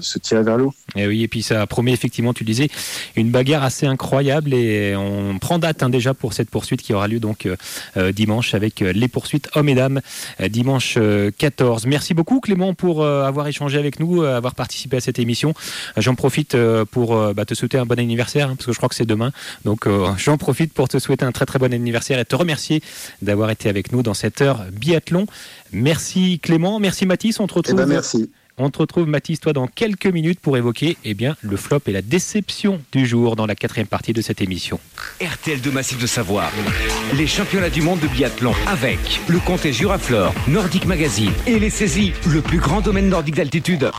se 0.00 0.18
tirer 0.18 0.42
vers 0.42 0.56
l'eau. 0.56 0.72
Et 0.94 1.06
oui, 1.06 1.22
et 1.22 1.28
puis 1.28 1.42
ça 1.42 1.66
promet 1.66 1.92
effectivement, 1.92 2.32
tu 2.32 2.44
disais, 2.44 2.68
une 3.16 3.30
bagarre 3.30 3.64
assez 3.64 3.86
incroyable 3.86 4.54
et 4.54 4.94
on 4.96 5.38
prend 5.38 5.58
date 5.58 5.82
hein, 5.82 5.88
déjà 5.88 6.14
pour 6.14 6.32
cette 6.32 6.50
poursuite 6.50 6.82
qui 6.82 6.92
aura 6.92 7.08
lieu 7.08 7.20
donc 7.20 7.46
euh, 7.46 7.56
euh, 7.96 8.12
dimanche 8.12 8.54
avec 8.54 8.80
les 8.80 9.08
poursuites 9.08 9.48
hommes 9.54 9.68
et 9.68 9.74
dames 9.74 10.00
dimanche 10.48 10.98
14. 11.38 11.86
Merci 11.86 12.14
beaucoup 12.14 12.40
Clément 12.40 12.74
pour 12.74 13.04
avoir 13.04 13.46
échangé 13.46 13.78
avec 13.78 14.00
nous, 14.00 14.22
avoir 14.22 14.54
participé 14.54 14.98
à 14.98 15.00
cette 15.00 15.18
émission. 15.18 15.54
J'en 15.96 16.14
profite 16.14 16.56
pour 16.90 17.34
bah, 17.34 17.44
te 17.44 17.54
souhaiter 17.54 17.78
un 17.78 17.86
bon 17.86 17.98
anniversaire 17.98 18.50
hein, 18.50 18.56
parce 18.56 18.66
que 18.66 18.72
je 18.72 18.76
crois 18.76 18.88
que 18.88 18.94
c'est 18.94 19.06
demain. 19.06 19.32
Donc 19.64 19.88
j'en 20.18 20.36
profite 20.38 20.72
pour 20.72 20.88
te 20.88 20.98
souhaiter 20.98 21.24
un 21.24 21.32
très 21.32 21.46
très 21.46 21.58
bon 21.58 21.72
anniversaire 21.72 22.18
et 22.18 22.24
te 22.24 22.36
remercier 22.36 22.82
d'avoir 23.22 23.50
été 23.50 23.68
avec 23.68 23.92
nous 23.92 24.02
dans 24.02 24.14
cette 24.14 24.40
heure 24.40 24.64
biathlon. 24.72 25.26
Merci 25.72 26.38
Clément, 26.40 26.78
merci 26.78 27.06
Mathis, 27.06 27.40
on 27.40 27.46
te 27.46 27.54
retrouve. 27.54 27.74
Eh 27.76 27.82
ben, 27.82 27.86
merci 27.86 28.30
On 28.58 28.70
te 28.70 28.78
retrouve, 28.78 29.06
Mathis, 29.06 29.38
toi, 29.38 29.52
dans 29.52 29.66
quelques 29.66 30.06
minutes 30.06 30.40
pour 30.40 30.56
évoquer 30.56 30.96
eh 31.04 31.12
bien, 31.12 31.36
le 31.42 31.58
flop 31.58 31.80
et 31.88 31.92
la 31.92 32.00
déception 32.00 32.80
du 32.90 33.06
jour 33.06 33.36
dans 33.36 33.44
la 33.44 33.54
quatrième 33.54 33.86
partie 33.86 34.14
de 34.14 34.22
cette 34.22 34.40
émission. 34.40 34.80
RTL 35.20 35.60
de 35.60 35.70
Massif 35.70 36.00
de 36.00 36.06
Savoir. 36.06 36.50
Les 37.18 37.26
championnats 37.26 37.68
du 37.68 37.82
monde 37.82 38.00
de 38.00 38.08
biathlon 38.08 38.54
avec 38.66 39.20
le 39.28 39.40
comté 39.40 39.74
Juraflore, 39.74 40.32
Nordic 40.48 40.86
Magazine 40.86 41.32
et 41.46 41.58
les 41.58 41.68
saisies, 41.68 42.14
le 42.26 42.40
plus 42.40 42.58
grand 42.58 42.80
domaine 42.80 43.10
nordique 43.10 43.34
d'altitude. 43.34 43.90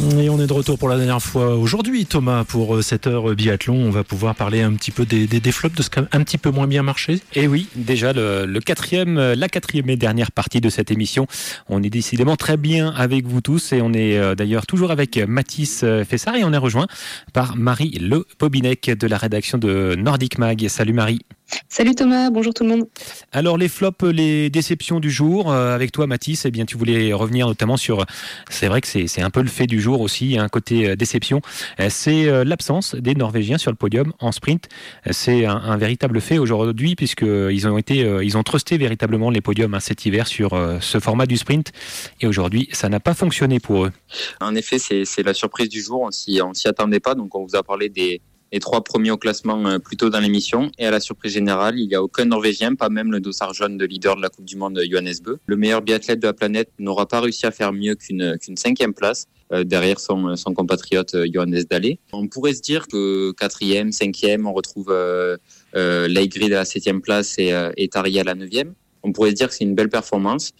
Et 0.00 0.30
on 0.30 0.38
est 0.40 0.46
de 0.46 0.52
retour 0.52 0.78
pour 0.78 0.88
la 0.88 0.96
dernière 0.96 1.20
fois 1.20 1.56
aujourd'hui, 1.56 2.06
Thomas, 2.06 2.44
pour 2.44 2.76
euh, 2.76 2.82
cette 2.82 3.08
heure 3.08 3.34
biathlon. 3.34 3.74
On 3.74 3.90
va 3.90 4.04
pouvoir 4.04 4.36
parler 4.36 4.62
un 4.62 4.72
petit 4.74 4.92
peu 4.92 5.04
des, 5.04 5.26
des, 5.26 5.52
flops, 5.52 5.74
de 5.74 5.82
ce 5.82 5.90
qui 5.90 5.98
a 5.98 6.06
un 6.12 6.22
petit 6.22 6.38
peu 6.38 6.50
moins 6.50 6.68
bien 6.68 6.84
marché. 6.84 7.14
Et 7.34 7.42
eh 7.42 7.48
oui, 7.48 7.66
déjà 7.74 8.12
le, 8.12 8.60
quatrième, 8.60 9.18
euh, 9.18 9.34
la 9.34 9.48
quatrième 9.48 9.90
et 9.90 9.96
dernière 9.96 10.30
partie 10.30 10.60
de 10.60 10.68
cette 10.68 10.92
émission. 10.92 11.26
On 11.68 11.82
est 11.82 11.90
décidément 11.90 12.36
très 12.36 12.56
bien 12.56 12.90
avec 12.90 13.26
vous 13.26 13.40
tous 13.40 13.72
et 13.72 13.82
on 13.82 13.92
est 13.92 14.16
euh, 14.16 14.36
d'ailleurs 14.36 14.66
toujours 14.66 14.92
avec 14.92 15.18
Mathis 15.18 15.84
Fessard 16.08 16.36
et 16.36 16.44
on 16.44 16.52
est 16.52 16.58
rejoint 16.58 16.86
par 17.32 17.56
Marie 17.56 17.98
Le 18.00 18.24
Bobinec 18.38 18.90
de 18.90 19.06
la 19.08 19.18
rédaction 19.18 19.58
de 19.58 19.96
Nordic 19.98 20.38
Mag. 20.38 20.68
Salut 20.68 20.92
Marie. 20.92 21.22
Salut 21.68 21.94
Thomas, 21.94 22.28
bonjour 22.30 22.52
tout 22.52 22.62
le 22.62 22.70
monde. 22.70 22.88
Alors 23.32 23.56
les 23.56 23.68
flops, 23.68 24.02
les 24.02 24.50
déceptions 24.50 25.00
du 25.00 25.10
jour, 25.10 25.50
euh, 25.50 25.74
avec 25.74 25.92
toi 25.92 26.06
Mathis, 26.06 26.44
eh 26.44 26.50
bien 26.50 26.66
tu 26.66 26.76
voulais 26.76 27.12
revenir 27.12 27.46
notamment 27.46 27.78
sur, 27.78 28.04
c'est 28.50 28.68
vrai 28.68 28.82
que 28.82 28.86
c'est 28.86 29.22
un 29.22 29.30
peu 29.30 29.40
le 29.40 29.48
fait 29.48 29.66
du 29.66 29.80
jour 29.80 29.87
aussi, 29.96 30.38
un 30.38 30.48
côté 30.48 30.90
euh, 30.90 30.96
déception, 30.96 31.40
euh, 31.80 31.88
c'est 31.90 32.44
l'absence 32.44 32.94
des 32.94 33.14
Norvégiens 33.14 33.58
sur 33.58 33.70
le 33.70 33.76
podium 33.76 34.12
en 34.20 34.32
sprint. 34.32 34.68
C'est 35.10 35.46
un, 35.46 35.76
véritable 35.76 36.20
fait 36.20 36.38
aujourd'hui 36.38 36.94
puisqu'ils 36.94 37.68
ont 37.68 37.78
été, 37.78 37.98
ils 38.22 38.36
ont 38.36 38.42
trusté 38.42 38.78
véritablement 38.78 39.30
les 39.30 39.40
podiums 39.40 39.74
hein, 39.74 39.80
cet 39.80 40.04
hiver 40.06 40.26
sur 40.26 40.50
ce 40.80 41.00
format 41.00 41.26
du 41.26 41.36
sprint 41.36 41.72
et 42.20 42.26
aujourd'hui 42.26 42.68
ça 42.72 42.88
n'a 42.88 43.00
pas 43.00 43.14
fonctionné 43.14 43.60
pour 43.60 43.86
eux. 43.86 43.92
En 44.40 44.54
effet, 44.54 44.78
c'est 44.78 45.22
la 45.22 45.34
surprise 45.34 45.68
du 45.68 45.80
jour, 45.80 46.02
on 46.02 46.10
s'y 46.10 46.68
attendait 46.68 47.00
pas, 47.00 47.14
donc 47.14 47.34
on 47.34 47.44
vous 47.44 47.56
a 47.56 47.62
parlé 47.62 47.88
des 47.88 48.20
trois 48.58 48.82
premiers 48.82 49.10
au 49.10 49.18
classement 49.18 49.66
euh, 49.66 49.78
plus 49.78 49.98
tôt 49.98 50.08
dans 50.08 50.20
l'émission. 50.20 50.70
Et 50.78 50.86
à 50.86 50.90
la 50.90 51.00
surprise 51.00 51.32
générale, 51.32 51.78
il 51.78 51.88
n'y 51.88 51.94
a 51.94 52.02
aucun 52.02 52.24
Norvégien, 52.24 52.74
pas 52.74 52.88
même 52.88 53.12
le 53.12 53.20
dossard 53.20 53.52
jaune 53.52 53.76
de 53.76 53.84
leader 53.84 54.16
de 54.16 54.22
la 54.22 54.30
Coupe 54.30 54.46
du 54.46 54.56
Monde, 54.56 54.80
Johannes 54.90 55.12
Bö. 55.22 55.36
Le 55.44 55.56
meilleur 55.56 55.82
biathlète 55.82 56.20
de 56.20 56.26
la 56.26 56.32
planète 56.32 56.70
n'aura 56.78 57.06
pas 57.06 57.20
réussi 57.20 57.44
à 57.44 57.50
faire 57.50 57.72
mieux 57.72 57.94
qu'une 57.94 58.56
cinquième 58.56 58.94
place. 58.94 59.26
Euh, 59.52 59.64
derrière 59.64 59.98
son, 59.98 60.36
son 60.36 60.52
compatriote 60.52 61.14
euh, 61.14 61.26
Johannes 61.32 61.64
Dalé. 61.70 61.98
On 62.12 62.28
pourrait 62.28 62.52
se 62.52 62.60
dire 62.60 62.86
que 62.86 63.32
quatrième, 63.32 63.92
cinquième, 63.92 64.46
on 64.46 64.52
retrouve 64.52 64.88
euh, 64.90 65.38
euh, 65.74 66.06
Leigrid 66.06 66.52
à 66.52 66.56
la 66.56 66.64
septième 66.66 67.00
place 67.00 67.38
et, 67.38 67.54
et 67.76 67.88
Tari 67.88 68.18
à 68.20 68.24
la 68.24 68.34
neuvième 68.34 68.74
on 69.02 69.12
pourrait 69.12 69.30
se 69.30 69.36
dire 69.36 69.48
que 69.48 69.54
c'est 69.54 69.64
une 69.64 69.74
belle 69.74 69.88
performance. 69.88 70.52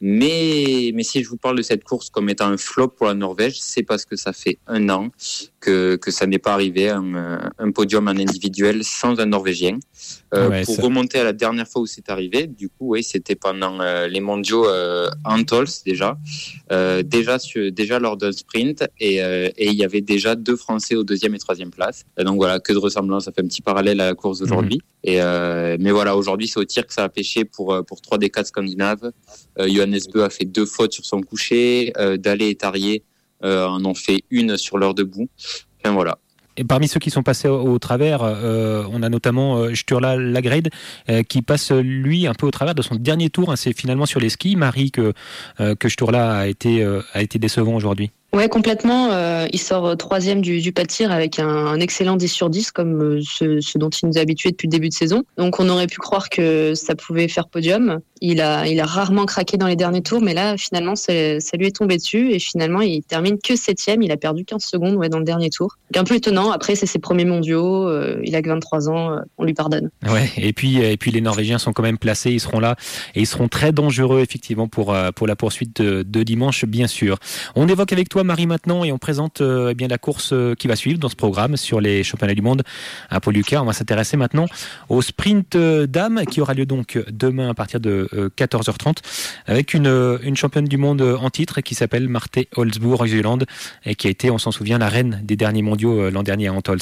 Mais, 0.00 0.92
mais 0.94 1.02
si 1.02 1.22
je 1.22 1.28
vous 1.28 1.36
parle 1.36 1.56
de 1.56 1.62
cette 1.62 1.82
course 1.82 2.10
comme 2.10 2.28
étant 2.28 2.46
un 2.46 2.56
flop 2.56 2.88
pour 2.88 3.06
la 3.06 3.14
Norvège, 3.14 3.58
c'est 3.58 3.82
parce 3.82 4.04
que 4.04 4.16
ça 4.16 4.32
fait 4.32 4.58
un 4.66 4.88
an 4.90 5.10
que, 5.66 5.96
que 5.96 6.10
ça 6.12 6.26
n'est 6.26 6.38
pas 6.38 6.52
arrivé, 6.52 6.88
un, 6.90 7.50
un 7.58 7.70
podium 7.72 8.06
en 8.06 8.16
individuel 8.26 8.84
sans 8.84 9.18
un 9.18 9.26
Norvégien. 9.26 9.78
Euh, 10.34 10.64
pour 10.64 10.78
remonter 10.80 11.18
à 11.18 11.24
la 11.24 11.32
dernière 11.32 11.66
fois 11.66 11.82
où 11.82 11.86
c'est 11.86 12.08
arrivé, 12.08 12.46
du 12.46 12.68
coup, 12.68 12.86
oui, 12.92 13.02
c'était 13.02 13.34
pendant 13.34 13.80
euh, 13.80 14.06
les 14.06 14.20
mondiaux 14.20 14.66
euh, 14.68 15.08
Antols 15.24 15.74
déjà, 15.84 16.16
euh, 16.70 17.02
déjà, 17.02 17.38
déjà 17.72 17.98
lors 17.98 18.16
d'un 18.16 18.32
sprint, 18.32 18.84
et, 19.00 19.16
et 19.16 19.66
il 19.66 19.74
y 19.74 19.84
avait 19.84 20.00
déjà 20.00 20.36
deux 20.36 20.56
Français 20.56 20.94
aux 20.94 21.04
deuxième 21.04 21.34
et 21.34 21.38
troisième 21.38 21.70
place. 21.70 22.04
donc 22.18 22.36
voilà, 22.36 22.60
que 22.60 22.72
de 22.72 22.78
ressemblance, 22.78 23.24
ça 23.24 23.32
fait 23.32 23.42
un 23.42 23.48
petit 23.48 23.62
parallèle 23.62 24.00
à 24.00 24.06
la 24.06 24.14
course 24.14 24.38
d'aujourd'hui. 24.40 24.80
Mhm. 25.04 25.12
Et 25.12 25.16
mais 25.82 25.90
voilà, 25.90 26.16
aujourd'hui, 26.16 26.48
c'est 26.48 26.60
au 26.60 26.64
tir 26.64 26.86
que 26.86 26.94
ça 26.94 27.04
a 27.04 27.08
pêché 27.08 27.44
pour 27.44 27.68
pour 27.88 28.00
trois 28.00 28.18
des 28.18 28.30
quatre 28.30 28.48
scandinaves. 28.48 29.10
Johannes 29.58 30.06
Bö 30.12 30.22
a 30.22 30.30
fait 30.30 30.44
deux 30.44 30.66
fautes 30.66 30.92
sur 30.92 31.04
son 31.04 31.20
coucher, 31.20 31.92
Dallé 32.18 32.48
et 32.50 32.54
Tarier 32.54 33.02
en 33.42 33.84
ont 33.84 33.94
fait 33.94 34.24
une 34.30 34.56
sur 34.56 34.78
leur 34.78 34.94
debout. 34.94 35.28
Enfin 35.80 35.94
voilà, 35.94 36.18
et 36.56 36.64
parmi 36.64 36.88
ceux 36.88 37.00
qui 37.00 37.10
sont 37.10 37.22
passés 37.22 37.48
au, 37.48 37.78
travers, 37.78 38.22
euh, 38.22 38.84
on 38.90 39.02
a 39.02 39.08
notamment 39.08 39.58
euh, 39.58 39.74
Sturla 39.74 40.16
Lagrade 40.16 40.70
euh, 41.10 41.22
qui 41.22 41.42
passe 41.42 41.70
lui 41.70 42.26
un 42.26 42.34
peu 42.34 42.46
au 42.46 42.50
travers 42.50 42.74
de 42.74 42.82
son 42.82 42.94
dernier 42.94 43.30
tour. 43.30 43.50
Hein. 43.50 43.56
C'est 43.56 43.76
finalement 43.76 44.06
sur 44.06 44.20
les 44.20 44.30
skis, 44.30 44.56
Marie, 44.56 44.90
que, 44.90 45.12
que 45.58 45.88
Sturla 45.88 46.38
a 46.38 46.46
été, 46.46 46.84
a 47.12 47.22
été 47.22 47.38
décevant 47.38 47.74
aujourd'hui. 47.74 48.10
Ouais, 48.36 48.50
complètement. 48.50 49.12
Euh, 49.12 49.46
il 49.52 49.58
sort 49.58 49.86
euh, 49.86 49.94
troisième 49.94 50.42
du, 50.42 50.60
du 50.60 50.70
pas 50.70 50.82
de 50.82 50.88
tir 50.88 51.10
avec 51.10 51.38
un, 51.38 51.48
un, 51.48 51.80
excellent 51.80 52.16
10 52.16 52.28
sur 52.28 52.50
10, 52.50 52.70
comme 52.70 53.00
euh, 53.00 53.20
ce, 53.22 53.60
ce, 53.62 53.78
dont 53.78 53.88
il 53.88 54.08
nous 54.08 54.18
a 54.18 54.20
habitués 54.20 54.50
depuis 54.50 54.66
le 54.66 54.72
début 54.72 54.90
de 54.90 54.94
saison. 54.94 55.22
Donc 55.38 55.58
on 55.58 55.68
aurait 55.70 55.86
pu 55.86 55.96
croire 55.96 56.28
que 56.28 56.74
ça 56.74 56.94
pouvait 56.94 57.28
faire 57.28 57.48
podium. 57.48 58.00
Il 58.20 58.40
a, 58.40 58.64
rarement 58.84 59.26
craqué 59.26 59.56
dans 59.56 59.66
les 59.66 59.76
derniers 59.76 60.02
tours, 60.02 60.22
mais 60.22 60.34
là, 60.34 60.56
finalement, 60.56 60.96
ça 60.96 61.12
lui 61.12 61.66
est 61.66 61.76
tombé 61.76 61.96
dessus. 61.96 62.32
Et 62.32 62.38
finalement, 62.38 62.80
il 62.80 63.02
termine 63.02 63.38
que 63.38 63.56
septième. 63.56 64.02
Il 64.02 64.12
a 64.12 64.16
perdu 64.16 64.44
15 64.44 64.62
secondes 64.62 64.96
dans 65.08 65.18
le 65.18 65.24
dernier 65.24 65.50
tour. 65.50 65.76
Donc 65.92 66.02
un 66.02 66.04
peu 66.04 66.14
étonnant. 66.14 66.50
Après, 66.50 66.74
c'est 66.74 66.86
ses 66.86 66.98
premiers 66.98 67.24
mondiaux. 67.24 67.88
Euh, 67.88 68.20
il 68.24 68.34
a 68.36 68.42
que 68.42 68.48
23 68.48 68.88
ans. 68.88 69.18
on 69.38 69.44
lui 69.44 69.54
pardonne. 69.54 69.90
Ouais, 70.08 70.30
et 70.36 70.52
puis, 70.52 70.78
et 70.78 70.96
puis 70.96 71.10
les 71.10 71.20
Norvégiens 71.20 71.58
sont 71.58 71.72
quand 71.72 71.82
même 71.82 71.98
placés. 71.98 72.30
Ils 72.30 72.40
seront 72.40 72.60
là 72.60 72.76
et 73.14 73.20
ils 73.20 73.26
seront 73.26 73.48
très 73.48 73.72
dangereux, 73.72 74.20
effectivement, 74.20 74.68
pour, 74.68 74.96
pour 75.14 75.26
la 75.26 75.36
poursuite 75.36 75.80
de, 75.80 76.22
dimanche, 76.22 76.64
bien 76.64 76.86
sûr. 76.86 77.18
On 77.54 77.68
évoque 77.68 77.92
avec 77.92 78.08
toi 78.08 78.24
Marie 78.24 78.46
maintenant 78.46 78.84
et 78.84 78.92
on 78.92 78.98
présente 78.98 79.40
euh, 79.40 79.70
eh 79.70 79.74
bien 79.74 79.88
la 79.88 79.98
course 79.98 80.30
euh, 80.32 80.54
qui 80.54 80.66
va 80.66 80.76
suivre 80.76 80.98
dans 80.98 81.08
ce 81.08 81.16
programme 81.16 81.56
sur 81.56 81.80
les 81.80 82.02
championnats 82.02 82.34
du 82.34 82.42
monde 82.42 82.62
à 83.10 83.20
Poluca. 83.20 83.62
On 83.62 83.66
va 83.66 83.72
s'intéresser 83.72 84.16
maintenant 84.16 84.46
au 84.88 85.02
sprint 85.02 85.56
euh, 85.56 85.86
dames 85.86 86.24
qui 86.30 86.40
aura 86.40 86.54
lieu 86.54 86.66
donc 86.66 86.98
demain 87.10 87.48
à 87.50 87.54
partir 87.54 87.80
de 87.80 88.05
14h30 88.14 88.96
avec 89.46 89.74
une, 89.74 90.18
une 90.22 90.36
championne 90.36 90.66
du 90.66 90.76
monde 90.76 91.02
en 91.02 91.30
titre 91.30 91.60
qui 91.60 91.74
s'appelle 91.74 92.08
Marthe 92.08 92.46
Holzbourg-Zeeland 92.56 93.40
et 93.84 93.94
qui 93.94 94.06
a 94.06 94.10
été, 94.10 94.30
on 94.30 94.38
s'en 94.38 94.50
souvient, 94.50 94.78
la 94.78 94.88
reine 94.88 95.20
des 95.24 95.36
derniers 95.36 95.62
mondiaux 95.62 96.10
l'an 96.10 96.22
dernier 96.22 96.48
à 96.48 96.52
Antols. 96.52 96.78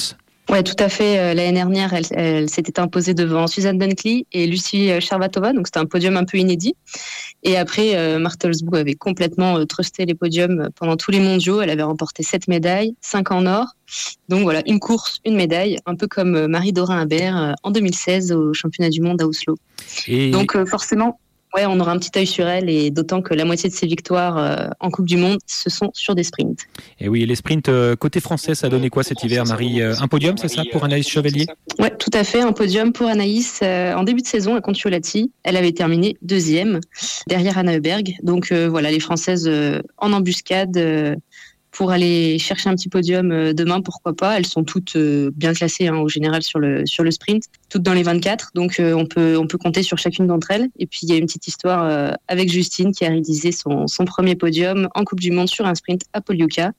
Ouais, 0.49 0.61
tout 0.61 0.75
à 0.77 0.89
fait. 0.89 1.17
Euh, 1.17 1.33
l'année 1.33 1.53
dernière, 1.53 1.93
elle, 1.93 2.05
elle 2.11 2.49
s'était 2.49 2.79
imposée 2.79 3.13
devant 3.15 3.47
Suzanne 3.47 3.79
Dunkley 3.79 4.25
et 4.31 4.45
Lucie 4.45 4.89
Charvatova, 5.01 5.53
donc 5.53 5.67
c'était 5.67 5.79
un 5.79 5.85
podium 5.85 6.17
un 6.17 6.23
peu 6.23 6.37
inédit. 6.37 6.75
Et 7.43 7.57
après, 7.57 7.95
euh, 7.95 8.19
Martelsbourg 8.19 8.75
avait 8.75 8.93
complètement 8.93 9.57
euh, 9.57 9.65
trusté 9.65 10.05
les 10.05 10.13
podiums 10.13 10.69
pendant 10.75 10.97
tous 10.97 11.09
les 11.09 11.19
mondiaux. 11.19 11.61
Elle 11.61 11.71
avait 11.71 11.83
remporté 11.83 12.21
sept 12.21 12.47
médailles, 12.47 12.95
cinq 13.01 13.31
en 13.31 13.47
or. 13.47 13.65
Donc 14.29 14.43
voilà, 14.43 14.61
une 14.67 14.79
course, 14.79 15.19
une 15.25 15.35
médaille, 15.35 15.77
un 15.85 15.95
peu 15.95 16.07
comme 16.07 16.47
Marie 16.47 16.73
Dorin 16.73 16.99
Habert 16.99 17.55
en 17.63 17.71
2016 17.71 18.31
au 18.31 18.53
championnat 18.53 18.89
du 18.89 19.01
monde 19.01 19.21
à 19.21 19.27
Oslo. 19.27 19.55
Et... 20.07 20.31
Donc 20.31 20.57
forcément, 20.65 21.19
ouais, 21.55 21.65
on 21.65 21.79
aura 21.79 21.91
un 21.91 21.97
petit 21.97 22.11
œil 22.17 22.27
sur 22.27 22.47
elle 22.47 22.69
et 22.69 22.91
d'autant 22.91 23.21
que 23.21 23.33
la 23.33 23.45
moitié 23.45 23.69
de 23.69 23.73
ses 23.73 23.87
victoires 23.87 24.37
euh, 24.37 24.67
en 24.79 24.89
Coupe 24.89 25.05
du 25.05 25.17
Monde, 25.17 25.37
ce 25.45 25.69
sont 25.69 25.89
sur 25.93 26.15
des 26.15 26.23
sprints. 26.23 26.59
Et 26.99 27.07
oui, 27.07 27.25
les 27.25 27.35
sprints 27.35 27.69
euh, 27.69 27.95
côté 27.95 28.19
français, 28.19 28.55
ça 28.55 28.67
a 28.67 28.69
donné 28.69 28.89
quoi 28.89 29.03
cet 29.03 29.23
hiver, 29.23 29.45
Marie 29.45 29.81
euh, 29.81 29.95
Un 29.99 30.07
podium, 30.07 30.37
c'est 30.37 30.49
ça, 30.49 30.63
pour 30.71 30.83
Anaïs 30.83 31.07
Chevalier? 31.07 31.45
Oui, 31.79 31.87
tout 31.97 32.11
à 32.13 32.23
fait, 32.23 32.41
un 32.41 32.51
podium 32.51 32.91
pour 32.91 33.07
Anaïs 33.07 33.61
en 33.61 34.03
début 34.03 34.21
de 34.21 34.27
saison 34.27 34.55
à 34.55 34.61
Contiolati. 34.61 35.31
Elle 35.43 35.57
avait 35.57 35.71
terminé 35.71 36.17
deuxième 36.21 36.79
derrière 37.27 37.57
Anna 37.57 37.75
Heuberg. 37.75 38.15
Donc 38.23 38.51
voilà, 38.51 38.91
les 38.91 38.99
Françaises 38.99 39.49
en 39.97 40.13
embuscade 40.13 40.77
pour 41.75 41.91
aller 41.91 42.39
chercher 42.39 42.69
un 42.69 42.75
petit 42.75 42.87
podium 42.87 43.31
euh, 43.31 43.53
demain, 43.53 43.81
pourquoi 43.81 44.15
pas. 44.15 44.37
Elles 44.37 44.45
sont 44.45 44.63
toutes 44.63 44.95
euh, 44.95 45.29
bien 45.35 45.53
classées 45.53 45.87
hein, 45.87 45.97
au 45.97 46.07
général 46.07 46.41
sur 46.41 46.57
le, 46.57 46.85
sur 46.85 47.03
sprint, 47.11 47.43
toutes 47.69 47.83
dans 47.83 47.93
les 47.93 48.01
24. 48.01 48.51
Donc 48.55 48.79
euh, 48.79 48.93
on, 48.93 49.05
peut, 49.05 49.57
compter 49.57 49.83
sur 49.83 49.97
chacune 49.97 50.25
d'entre 50.25 50.51
elles. 50.51 50.69
Et 50.79 50.87
puis 50.87 51.01
il 51.03 51.09
y 51.09 51.11
a 51.11 51.17
une 51.17 51.25
petite 51.25 51.47
histoire 51.47 52.15
avec 52.27 52.49
Justine 52.49 52.93
qui 52.93 53.05
a 53.05 53.09
réalisé 53.09 53.51
son, 53.51 53.85
premier 54.05 54.35
podium 54.35 54.87
en 54.95 55.03
Coupe 55.03 55.19
du 55.19 55.31
Monde 55.31 55.49
sur 55.49 55.65
un 55.65 55.75
sprint 55.75 56.03
à 56.13 56.21
Poliuca. 56.21 56.71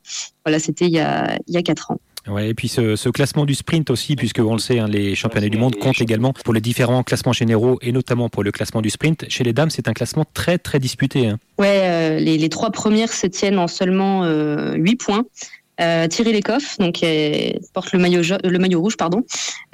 Voilà, 0.44 0.58
c'était 0.58 0.86
il 0.86 0.94
y 0.94 1.02
il 1.46 1.54
y 1.54 1.56
a 1.56 1.62
4 1.62 1.90
ans. 1.90 2.00
Ouais, 2.28 2.48
et 2.48 2.54
puis 2.54 2.68
ce, 2.68 2.96
ce, 2.96 3.08
classement 3.08 3.44
du 3.44 3.54
sprint 3.54 3.90
aussi, 3.90 4.16
puisque 4.16 4.40
on 4.40 4.52
le 4.52 4.58
sait, 4.58 4.78
hein, 4.78 4.88
les 4.88 5.14
championnats 5.14 5.48
du 5.48 5.58
monde 5.58 5.76
comptent 5.76 6.00
également 6.00 6.32
pour 6.32 6.52
les 6.54 6.60
différents 6.60 7.02
classements 7.02 7.32
généraux 7.32 7.78
et 7.82 7.92
notamment 7.92 8.28
pour 8.28 8.42
le 8.42 8.50
classement 8.50 8.82
du 8.82 8.90
sprint. 8.90 9.26
Chez 9.28 9.44
les 9.44 9.52
dames, 9.52 9.70
c'est 9.70 9.88
un 9.88 9.92
classement 9.92 10.24
très 10.34 10.58
très 10.58 10.80
disputé. 10.80 11.28
Hein. 11.28 11.38
Ouais, 11.58 11.80
euh, 11.82 12.18
les, 12.18 12.36
les, 12.36 12.48
trois 12.48 12.70
premières 12.70 13.12
se 13.12 13.26
tiennent 13.26 13.58
en 13.58 13.68
seulement 13.68 14.24
euh, 14.24 14.74
8 14.74 14.96
points. 14.96 15.24
Euh, 15.80 16.08
Thierry 16.08 16.32
Lecoff, 16.32 16.78
donc 16.78 17.02
elle 17.02 17.60
porte 17.74 17.92
le 17.92 17.98
maillot, 17.98 18.22
le 18.42 18.58
maillot 18.58 18.80
rouge, 18.80 18.96
pardon. 18.96 19.22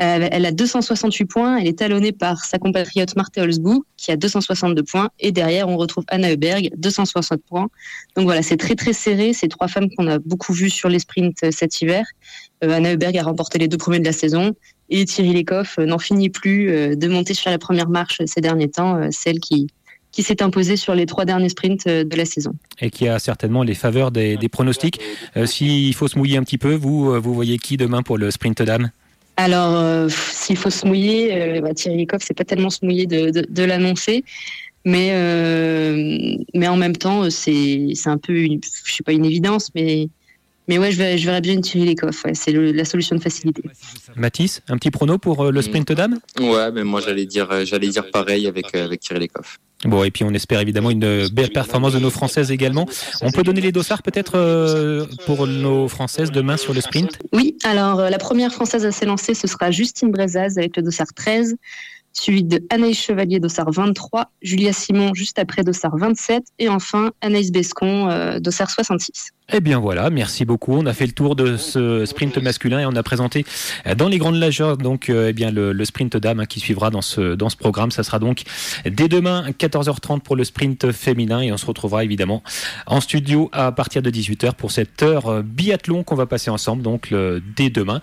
Euh, 0.01 0.29
elle 0.31 0.47
a 0.47 0.53
268 0.53 1.25
points. 1.27 1.59
Elle 1.59 1.69
est 1.69 1.79
talonnée 1.79 2.13
par 2.13 2.45
sa 2.45 2.59
compatriote 2.59 3.15
Marthe 3.17 3.39
Holzbou, 3.39 3.85
qui 3.97 4.11
a 4.11 4.17
262 4.17 4.83
points. 4.83 5.11
Et 5.21 5.33
derrière, 5.33 5.69
on 5.69 5.77
retrouve 5.77 6.05
Anna 6.09 6.33
Heuberg, 6.33 6.71
260 6.77 7.41
points. 7.45 7.69
Donc 8.17 8.25
voilà, 8.25 8.43
c'est 8.43 8.57
très 8.57 8.75
très 8.75 8.93
serré. 8.93 9.33
Ces 9.33 9.49
trois 9.49 9.69
femmes 9.69 9.89
qu'on 9.97 10.09
a 10.09 10.19
beaucoup 10.19 10.53
vues 10.53 10.71
sur 10.71 10.89
les 10.89 10.99
sprints 10.99 11.45
euh, 11.45 11.51
cet 11.53 11.81
hiver. 11.81 12.05
Euh, 12.65 12.71
Anna 12.71 12.93
Heuberg 12.93 13.17
a 13.17 13.23
remporté 13.23 13.59
les 13.59 13.69
deux 13.69 13.79
premiers 13.79 14.01
de 14.01 14.05
la 14.05 14.13
saison. 14.13 14.53
Et 14.89 15.05
Thierry 15.05 15.33
Lecoff 15.33 15.79
n'en 15.79 15.99
finit 15.99 16.29
plus 16.29 16.97
de 16.97 17.09
monter 17.09 17.33
sur 17.33 17.51
la 17.51 17.57
première 17.57 17.89
marche 17.89 18.21
ces 18.27 18.43
derniers 18.43 18.69
temps, 18.69 19.11
celle 19.11 19.41
qui, 19.41 19.69
qui 20.13 20.23
s'est 20.23 20.43
imposé 20.43 20.77
sur 20.77 20.95
les 20.95 21.07
trois 21.07 21.25
derniers 21.25 21.49
sprints 21.49 21.87
euh, 21.87 22.05
de 22.05 22.17
la 22.17 22.25
saison. 22.25 22.55
Et 22.81 22.91
qui 22.91 23.09
a 23.09 23.19
certainement 23.19 23.63
les 23.63 23.75
faveurs 23.75 24.11
des, 24.11 24.37
des 24.37 24.49
pronostics. 24.49 25.01
Euh, 25.37 25.47
S'il 25.47 25.95
faut 25.95 26.07
se 26.07 26.19
mouiller 26.19 26.37
un 26.37 26.45
petit 26.45 26.59
peu, 26.59 26.75
vous, 26.75 27.11
euh, 27.11 27.19
vous 27.19 27.35
voyez 27.35 27.59
qui 27.59 27.77
demain 27.77 28.03
pour 28.03 28.19
le 28.19 28.31
sprint 28.31 28.63
dame? 28.63 28.91
Alors, 29.39 29.75
euh, 29.75 30.09
s'il 30.11 30.59
faut 30.59 30.71
se 30.71 30.87
mouiller, 30.87 31.31
euh, 31.33 31.61
bah, 31.63 31.73
Thierry 31.75 31.99
Lecoff, 31.99 32.23
c'est 32.23 32.37
pas 32.37 32.45
tellement 32.45 32.71
se 32.71 32.85
mouiller 32.85 33.07
de, 33.07 33.31
de, 33.31 33.47
de 33.49 33.63
l'annoncer. 33.65 34.23
Mais, 34.85 35.11
euh, 35.13 36.37
mais 36.55 36.69
en 36.69 36.77
même 36.77 36.97
temps, 36.97 37.31
c'est 37.31 37.95
un 38.05 38.19
peu, 38.19 38.37
une, 38.37 38.61
je 38.85 38.93
sais 38.93 39.03
pas 39.03 39.13
une 39.13 39.25
évidence, 39.25 39.71
mais, 39.75 40.09
mais 40.73 40.79
ouais, 40.79 40.91
je 40.91 40.97
verrais, 40.97 41.19
je 41.19 41.27
verrais 41.27 41.43
bien 41.43 41.53
une 41.53 41.61
Thierry 41.61 41.91
Lecoff. 41.91 42.25
Ouais, 42.25 42.33
c'est 42.35 42.53
la 42.53 42.85
solution 42.87 43.15
de 43.15 43.21
facilité. 43.21 43.63
Mathis, 44.17 44.63
un 44.69 44.79
petit 44.79 44.91
prono 44.91 45.19
pour 45.19 45.45
euh, 45.45 45.51
le 45.51 45.61
sprint 45.61 45.93
dame? 45.93 46.19
Ouais, 46.41 46.73
mais 46.73 46.83
moi 46.83 47.01
j'allais 47.01 47.27
dire, 47.27 47.51
euh, 47.51 47.65
j'allais 47.67 47.89
dire 47.89 48.11
pareil 48.11 48.47
avec, 48.47 48.75
avec 48.75 49.01
Thierry 49.01 49.21
Lecoff. 49.21 49.59
Bon, 49.85 50.03
et 50.03 50.11
puis 50.11 50.25
on 50.25 50.31
espère 50.31 50.61
évidemment 50.61 50.91
une 50.91 51.29
belle 51.29 51.51
performance 51.51 51.93
de 51.93 51.99
nos 51.99 52.09
Françaises 52.09 52.53
également. 52.53 52.87
On 53.21 53.33
peut 53.33 53.43
donner 53.43 53.61
les 53.61 53.73
dossards 53.73 54.03
peut-être 54.03 55.09
pour 55.27 55.47
nos 55.49 55.89
Françaises 55.89 56.31
demain 56.31 56.57
sur 56.57 56.73
le 56.73 56.81
sprint? 56.81 57.19
Oui, 57.33 57.59
alors 57.65 58.01
la 58.01 58.19
première 58.19 58.53
Française 58.53 58.87
à 58.87 58.93
s'élancer, 58.93 59.35
ce 59.35 59.49
sera 59.49 59.73
Justine 59.73 60.13
Brezaz 60.13 60.57
avec 60.57 60.77
le 60.77 60.85
dossard 60.85 61.13
13 61.17 61.57
suivi 62.13 62.45
de 62.45 62.65
Anaïs 62.71 62.99
Chevalier 62.99 63.41
Dossard 63.41 63.71
23, 63.71 64.31
Julia 64.43 64.73
Simon 64.73 65.15
juste 65.15 65.39
après 65.39 65.63
Dossard 65.63 65.97
27 65.97 66.45
et 66.59 66.69
enfin 66.69 67.13
Anaïs 67.21 67.51
Bescon 67.51 68.09
euh, 68.09 68.39
Dossard 68.39 68.71
66. 68.71 69.31
Eh 69.55 69.61
bien 69.61 69.79
voilà, 69.79 70.09
merci 70.09 70.47
beaucoup. 70.47 70.73
On 70.73 70.87
a 70.87 70.95
fait 70.95 71.05
le 71.05 71.13
tour 71.13 71.37
de 71.37 71.59
ce 71.59 72.07
sprint 72.07 72.39
masculin 72.39 72.81
et 72.81 72.87
on 72.87 72.97
a 72.97 73.03
présenté 73.03 73.45
euh, 73.87 73.95
dans 73.95 74.09
les 74.09 74.17
grandes 74.17 74.37
largeurs 74.37 74.79
donc 74.79 75.11
euh, 75.11 75.29
eh 75.29 75.35
bien 75.35 75.51
le, 75.51 75.85
sprint 75.85 76.17
dame 76.17 76.41
hein, 76.41 76.47
qui 76.47 76.59
suivra 76.59 76.89
dans 76.89 77.03
ce 77.03 77.35
dans 77.35 77.51
ce 77.51 77.59
programme. 77.59 77.91
Ça 77.91 78.03
sera 78.03 78.19
donc 78.19 78.45
dès 78.87 79.09
demain 79.09 79.45
14h30 79.51 80.21
pour 80.21 80.37
le 80.37 80.45
sprint 80.45 80.91
féminin 80.91 81.43
et 81.43 81.53
on 81.53 81.59
se 81.59 81.67
retrouvera 81.67 82.03
évidemment 82.03 82.43
en 82.87 83.03
studio 83.03 83.51
à 83.53 83.73
partir 83.73 84.01
de 84.01 84.11
18h 84.11 84.55
pour 84.55 84.71
cette 84.71 85.03
heure 85.03 85.43
biathlon 85.43 86.03
qu'on 86.03 86.17
va 86.17 86.25
passer 86.25 86.51
ensemble 86.51 86.83
donc 86.83 87.13
dès 87.55 87.69
demain. 87.69 88.01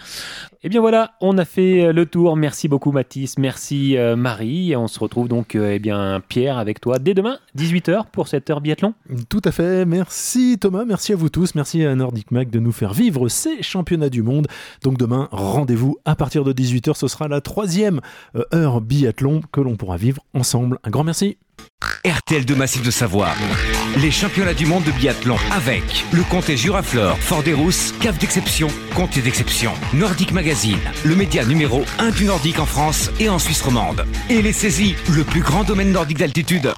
Eh 0.61 0.67
bien 0.67 0.81
voilà, 0.81 1.13
on 1.21 1.37
a 1.37 1.45
fait 1.45 1.93
le 1.93 2.05
tour. 2.05 2.35
Merci 2.35 2.67
beaucoup 2.67 2.91
Mathis, 2.91 3.37
merci 3.37 3.95
euh, 3.95 4.17
Marie. 4.17 4.71
Et 4.73 4.75
on 4.75 4.89
se 4.89 4.99
retrouve 4.99 5.29
donc 5.29 5.55
euh, 5.55 5.71
eh 5.71 5.79
bien 5.79 6.21
Pierre 6.27 6.57
avec 6.57 6.81
toi 6.81 6.99
dès 6.99 7.13
demain 7.13 7.39
18h 7.57 8.07
pour 8.11 8.27
cette 8.27 8.49
heure 8.49 8.59
biathlon. 8.59 8.93
Tout 9.29 9.41
à 9.45 9.53
fait. 9.53 9.85
Merci 9.85 10.57
Thomas, 10.59 10.83
merci 10.83 11.13
à 11.13 11.15
vous 11.15 11.29
tous, 11.29 11.38
merci 11.55 11.85
à 11.85 11.95
Nordic 11.95 12.31
Mac 12.31 12.49
de 12.49 12.59
nous 12.59 12.71
faire 12.71 12.93
vivre 12.93 13.29
ces 13.29 13.61
championnats 13.63 14.09
du 14.09 14.23
monde. 14.23 14.47
Donc 14.83 14.97
demain, 14.97 15.27
rendez-vous 15.31 15.97
à 16.05 16.15
partir 16.15 16.43
de 16.43 16.53
18h. 16.53 16.95
Ce 16.95 17.07
sera 17.07 17.27
la 17.27 17.41
troisième 17.41 18.01
euh, 18.35 18.43
heure 18.53 18.81
biathlon 18.81 19.41
que 19.51 19.61
l'on 19.61 19.75
pourra 19.75 19.97
vivre 19.97 20.21
ensemble. 20.33 20.79
Un 20.83 20.89
grand 20.89 21.03
merci. 21.03 21.37
RTL 22.05 22.45
de 22.45 22.55
Massif 22.55 22.83
de 22.83 22.91
Savoie. 22.91 23.29
Les 23.97 24.11
championnats 24.11 24.53
du 24.53 24.65
monde 24.65 24.83
de 24.83 24.91
biathlon 24.91 25.35
avec 25.51 26.05
le 26.11 26.23
comté 26.23 26.55
Juraflore, 26.55 27.17
Fort 27.17 27.43
des 27.43 27.53
Rousses, 27.53 27.93
Cave 27.99 28.17
d'exception, 28.17 28.67
comté 28.95 29.21
d'exception, 29.21 29.71
Nordic 29.93 30.31
Magazine, 30.31 30.79
le 31.03 31.15
média 31.15 31.45
numéro 31.45 31.83
1 31.99 32.11
du 32.11 32.25
Nordique 32.25 32.59
en 32.59 32.65
France 32.65 33.11
et 33.19 33.29
en 33.29 33.39
Suisse 33.39 33.61
romande. 33.61 34.05
Et 34.29 34.41
les 34.41 34.53
saisies, 34.53 34.95
le 35.13 35.23
plus 35.23 35.41
grand 35.41 35.63
domaine 35.63 35.91
nordique 35.91 36.19
d'altitude. 36.19 36.73